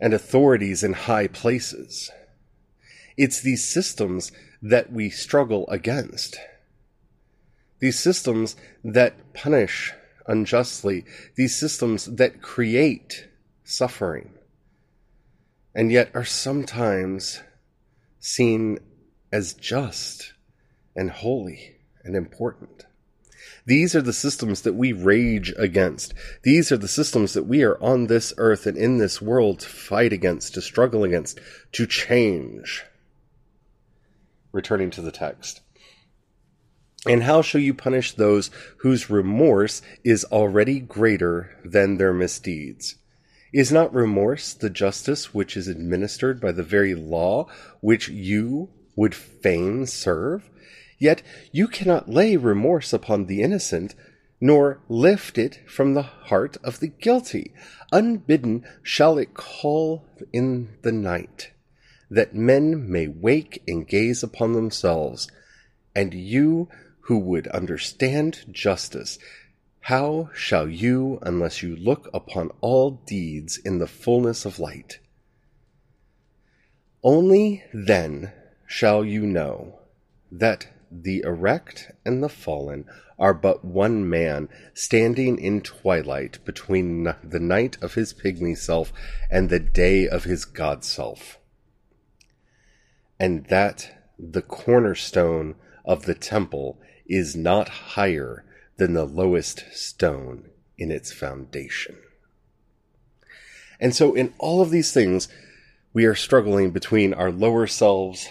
and 0.00 0.12
authorities 0.12 0.82
in 0.82 0.92
high 0.92 1.26
places. 1.26 2.10
It's 3.16 3.40
these 3.40 3.64
systems 3.64 4.32
that 4.60 4.92
we 4.92 5.10
struggle 5.10 5.68
against. 5.68 6.36
These 7.78 7.98
systems 7.98 8.56
that 8.84 9.34
punish 9.34 9.92
unjustly, 10.26 11.04
these 11.34 11.54
systems 11.54 12.06
that 12.06 12.42
create 12.42 13.28
suffering, 13.64 14.32
and 15.74 15.90
yet 15.90 16.10
are 16.14 16.24
sometimes 16.24 17.40
seen 18.20 18.78
as 19.32 19.54
just 19.54 20.34
and 20.94 21.10
holy 21.10 21.76
and 22.04 22.14
important. 22.14 22.86
These 23.64 23.94
are 23.94 24.02
the 24.02 24.12
systems 24.12 24.62
that 24.62 24.74
we 24.74 24.92
rage 24.92 25.54
against. 25.56 26.14
These 26.42 26.72
are 26.72 26.76
the 26.76 26.88
systems 26.88 27.32
that 27.34 27.44
we 27.44 27.62
are 27.62 27.80
on 27.82 28.06
this 28.06 28.34
earth 28.36 28.66
and 28.66 28.76
in 28.76 28.98
this 28.98 29.22
world 29.22 29.60
to 29.60 29.68
fight 29.68 30.12
against, 30.12 30.54
to 30.54 30.62
struggle 30.62 31.04
against, 31.04 31.40
to 31.72 31.86
change. 31.86 32.84
Returning 34.50 34.90
to 34.90 35.00
the 35.00 35.12
text. 35.12 35.61
And 37.06 37.24
how 37.24 37.42
shall 37.42 37.60
you 37.60 37.74
punish 37.74 38.12
those 38.12 38.50
whose 38.78 39.10
remorse 39.10 39.82
is 40.04 40.24
already 40.26 40.78
greater 40.78 41.58
than 41.64 41.96
their 41.96 42.12
misdeeds? 42.12 42.94
Is 43.52 43.72
not 43.72 43.92
remorse 43.92 44.54
the 44.54 44.70
justice 44.70 45.34
which 45.34 45.56
is 45.56 45.66
administered 45.66 46.40
by 46.40 46.52
the 46.52 46.62
very 46.62 46.94
law 46.94 47.48
which 47.80 48.08
you 48.08 48.70
would 48.94 49.14
fain 49.14 49.84
serve, 49.86 50.48
yet 50.98 51.22
you 51.50 51.66
cannot 51.66 52.08
lay 52.08 52.36
remorse 52.36 52.92
upon 52.92 53.26
the 53.26 53.42
innocent, 53.42 53.96
nor 54.40 54.80
lift 54.88 55.38
it 55.38 55.60
from 55.66 55.94
the 55.94 56.02
heart 56.02 56.56
of 56.62 56.78
the 56.78 56.88
guilty. 56.88 57.52
Unbidden 57.90 58.64
shall 58.82 59.18
it 59.18 59.34
call 59.34 60.06
in 60.32 60.76
the 60.82 60.92
night, 60.92 61.50
that 62.08 62.34
men 62.34 62.88
may 62.90 63.08
wake 63.08 63.60
and 63.66 63.88
gaze 63.88 64.22
upon 64.22 64.52
themselves. 64.52 65.28
And 65.94 66.14
you 66.14 66.68
who 67.02 67.18
would 67.18 67.46
understand 67.48 68.44
justice, 68.50 69.18
how 69.80 70.30
shall 70.34 70.68
you 70.68 71.18
unless 71.22 71.62
you 71.62 71.74
look 71.74 72.08
upon 72.14 72.50
all 72.60 73.02
deeds 73.06 73.56
in 73.56 73.78
the 73.78 73.88
fullness 73.88 74.44
of 74.44 74.60
light? 74.60 75.00
Only 77.02 77.64
then 77.72 78.32
shall 78.66 79.04
you 79.04 79.26
know 79.26 79.80
that 80.30 80.68
the 80.90 81.22
erect 81.24 81.90
and 82.04 82.22
the 82.22 82.28
fallen 82.28 82.84
are 83.18 83.34
but 83.34 83.64
one 83.64 84.08
man 84.08 84.48
standing 84.74 85.38
in 85.38 85.60
twilight 85.60 86.38
between 86.44 87.12
the 87.24 87.40
night 87.40 87.76
of 87.82 87.94
his 87.94 88.14
pygmy 88.14 88.56
self 88.56 88.92
and 89.30 89.48
the 89.48 89.60
day 89.60 90.08
of 90.08 90.24
his 90.24 90.44
god 90.44 90.84
self. 90.84 91.38
And 93.18 93.46
that 93.46 94.08
the 94.18 94.42
cornerstone 94.42 95.56
of 95.84 96.04
the 96.04 96.14
temple 96.14 96.78
is 97.12 97.36
not 97.36 97.68
higher 97.68 98.42
than 98.78 98.94
the 98.94 99.04
lowest 99.04 99.64
stone 99.72 100.48
in 100.78 100.90
its 100.90 101.12
foundation. 101.12 101.96
And 103.78 103.94
so, 103.94 104.14
in 104.14 104.32
all 104.38 104.62
of 104.62 104.70
these 104.70 104.92
things, 104.92 105.28
we 105.92 106.06
are 106.06 106.14
struggling 106.14 106.70
between 106.70 107.12
our 107.12 107.30
lower 107.30 107.66
selves, 107.66 108.28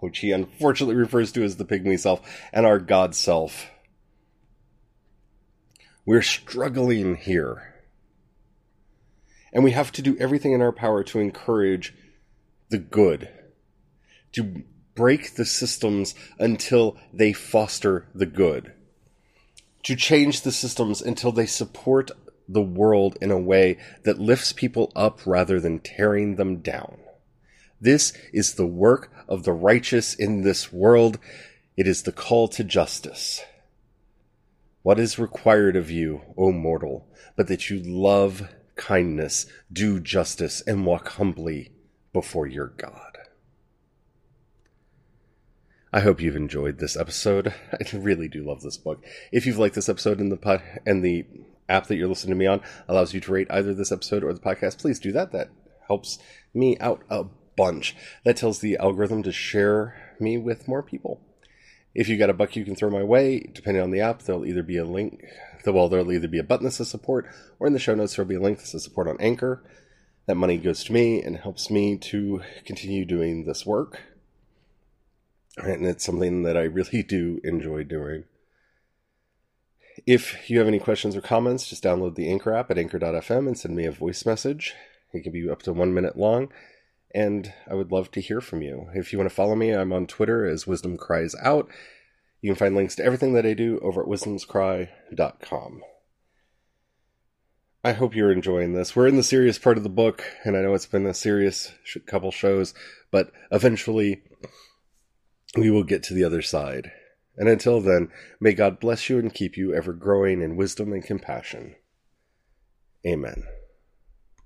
which 0.00 0.18
he 0.18 0.32
unfortunately 0.32 0.96
refers 1.04 1.30
to 1.32 1.44
as 1.44 1.56
the 1.56 1.64
pygmy 1.64 1.98
self, 1.98 2.20
and 2.52 2.66
our 2.66 2.80
God 2.80 3.14
self. 3.14 3.66
We're 6.04 6.22
struggling 6.22 7.16
here. 7.16 7.74
And 9.52 9.62
we 9.62 9.70
have 9.70 9.92
to 9.92 10.02
do 10.02 10.16
everything 10.18 10.52
in 10.52 10.62
our 10.62 10.72
power 10.72 11.04
to 11.04 11.20
encourage 11.20 11.94
the 12.70 12.78
good, 12.78 13.28
to 14.32 14.64
break 14.96 15.34
the 15.34 15.44
systems 15.44 16.14
until 16.38 16.96
they 17.12 17.32
foster 17.32 18.08
the 18.14 18.26
good, 18.26 18.72
to 19.84 19.94
change 19.94 20.40
the 20.40 20.50
systems 20.50 21.00
until 21.00 21.30
they 21.30 21.46
support 21.46 22.10
the 22.48 22.62
world 22.62 23.16
in 23.20 23.30
a 23.30 23.38
way 23.38 23.78
that 24.04 24.18
lifts 24.18 24.52
people 24.52 24.90
up 24.96 25.20
rather 25.26 25.60
than 25.60 25.78
tearing 25.78 26.36
them 26.36 26.56
down. 26.56 26.98
This 27.80 28.12
is 28.32 28.54
the 28.54 28.66
work 28.66 29.12
of 29.28 29.44
the 29.44 29.52
righteous 29.52 30.14
in 30.14 30.42
this 30.42 30.72
world. 30.72 31.18
It 31.76 31.86
is 31.86 32.02
the 32.02 32.12
call 32.12 32.48
to 32.48 32.64
justice. 32.64 33.42
What 34.82 34.98
is 34.98 35.18
required 35.18 35.76
of 35.76 35.90
you, 35.90 36.22
O 36.38 36.52
mortal, 36.52 37.06
but 37.36 37.48
that 37.48 37.68
you 37.68 37.80
love 37.80 38.48
kindness, 38.76 39.46
do 39.70 40.00
justice, 40.00 40.62
and 40.66 40.86
walk 40.86 41.08
humbly 41.08 41.72
before 42.12 42.46
your 42.46 42.68
God? 42.68 43.15
I 45.96 46.00
hope 46.00 46.20
you've 46.20 46.36
enjoyed 46.36 46.78
this 46.78 46.94
episode. 46.94 47.54
I 47.72 47.96
really 47.96 48.28
do 48.28 48.44
love 48.44 48.60
this 48.60 48.76
book. 48.76 49.02
If 49.32 49.46
you've 49.46 49.56
liked 49.56 49.74
this 49.74 49.88
episode 49.88 50.20
in 50.20 50.28
the 50.28 50.36
pod 50.36 50.62
and 50.84 51.02
the 51.02 51.24
app 51.70 51.86
that 51.86 51.96
you're 51.96 52.06
listening 52.06 52.34
to 52.34 52.38
me 52.38 52.44
on 52.44 52.60
allows 52.86 53.14
you 53.14 53.20
to 53.20 53.32
rate 53.32 53.46
either 53.48 53.72
this 53.72 53.90
episode 53.90 54.22
or 54.22 54.34
the 54.34 54.38
podcast, 54.38 54.78
please 54.78 54.98
do 54.98 55.10
that. 55.12 55.32
That 55.32 55.48
helps 55.86 56.18
me 56.52 56.76
out 56.80 57.02
a 57.08 57.24
bunch. 57.56 57.96
That 58.26 58.36
tells 58.36 58.58
the 58.58 58.76
algorithm 58.76 59.22
to 59.22 59.32
share 59.32 60.14
me 60.20 60.36
with 60.36 60.68
more 60.68 60.82
people. 60.82 61.22
If 61.94 62.10
you 62.10 62.18
got 62.18 62.28
a 62.28 62.34
buck 62.34 62.56
you 62.56 62.66
can 62.66 62.76
throw 62.76 62.90
my 62.90 63.02
way, 63.02 63.50
depending 63.54 63.82
on 63.82 63.90
the 63.90 64.02
app, 64.02 64.20
there'll 64.20 64.44
either 64.44 64.62
be 64.62 64.76
a 64.76 64.84
link, 64.84 65.24
well, 65.64 65.88
there'll 65.88 66.12
either 66.12 66.28
be 66.28 66.38
a 66.38 66.44
button 66.44 66.66
that 66.66 66.72
says 66.72 66.90
support, 66.90 67.26
or 67.58 67.66
in 67.66 67.72
the 67.72 67.78
show 67.78 67.94
notes 67.94 68.14
there'll 68.14 68.28
be 68.28 68.34
a 68.34 68.40
link 68.40 68.58
that 68.58 68.66
says 68.66 68.84
support 68.84 69.08
on 69.08 69.16
Anchor. 69.18 69.64
That 70.26 70.34
money 70.34 70.58
goes 70.58 70.84
to 70.84 70.92
me 70.92 71.22
and 71.22 71.38
helps 71.38 71.70
me 71.70 71.96
to 71.96 72.42
continue 72.66 73.06
doing 73.06 73.46
this 73.46 73.64
work. 73.64 73.98
And 75.56 75.86
it's 75.86 76.04
something 76.04 76.42
that 76.42 76.56
I 76.56 76.62
really 76.62 77.02
do 77.02 77.40
enjoy 77.42 77.84
doing. 77.84 78.24
If 80.06 80.50
you 80.50 80.58
have 80.58 80.68
any 80.68 80.78
questions 80.78 81.16
or 81.16 81.22
comments, 81.22 81.66
just 81.66 81.82
download 81.82 82.14
the 82.14 82.30
Anchor 82.30 82.54
app 82.54 82.70
at 82.70 82.78
anchor.fm 82.78 83.46
and 83.46 83.58
send 83.58 83.74
me 83.74 83.86
a 83.86 83.90
voice 83.90 84.26
message. 84.26 84.74
It 85.12 85.22
can 85.22 85.32
be 85.32 85.48
up 85.48 85.62
to 85.62 85.72
one 85.72 85.94
minute 85.94 86.16
long, 86.16 86.52
and 87.14 87.52
I 87.68 87.74
would 87.74 87.90
love 87.90 88.10
to 88.12 88.20
hear 88.20 88.42
from 88.42 88.60
you. 88.60 88.88
If 88.94 89.12
you 89.12 89.18
want 89.18 89.30
to 89.30 89.34
follow 89.34 89.54
me, 89.54 89.70
I'm 89.70 89.92
on 89.92 90.06
Twitter 90.06 90.46
as 90.46 90.66
Wisdom 90.66 90.98
Cries 90.98 91.34
Out. 91.42 91.68
You 92.42 92.50
can 92.50 92.56
find 92.56 92.76
links 92.76 92.94
to 92.96 93.04
everything 93.04 93.32
that 93.32 93.46
I 93.46 93.54
do 93.54 93.78
over 93.80 94.02
at 94.02 94.08
wisdomscry.com. 94.08 95.82
I 97.82 97.92
hope 97.92 98.14
you're 98.14 98.32
enjoying 98.32 98.74
this. 98.74 98.94
We're 98.94 99.06
in 99.06 99.16
the 99.16 99.22
serious 99.22 99.58
part 99.58 99.78
of 99.78 99.84
the 99.84 99.88
book, 99.88 100.24
and 100.44 100.56
I 100.56 100.60
know 100.60 100.74
it's 100.74 100.86
been 100.86 101.06
a 101.06 101.14
serious 101.14 101.72
couple 102.06 102.32
shows, 102.32 102.74
but 103.10 103.32
eventually 103.50 104.22
we 105.56 105.70
will 105.70 105.84
get 105.84 106.02
to 106.04 106.14
the 106.14 106.24
other 106.24 106.42
side. 106.42 106.92
And 107.36 107.48
until 107.48 107.80
then, 107.80 108.08
may 108.40 108.54
God 108.54 108.80
bless 108.80 109.10
you 109.10 109.18
and 109.18 109.32
keep 109.32 109.56
you 109.56 109.74
ever 109.74 109.92
growing 109.92 110.40
in 110.40 110.56
wisdom 110.56 110.92
and 110.92 111.04
compassion. 111.04 111.76
Amen. 113.06 113.44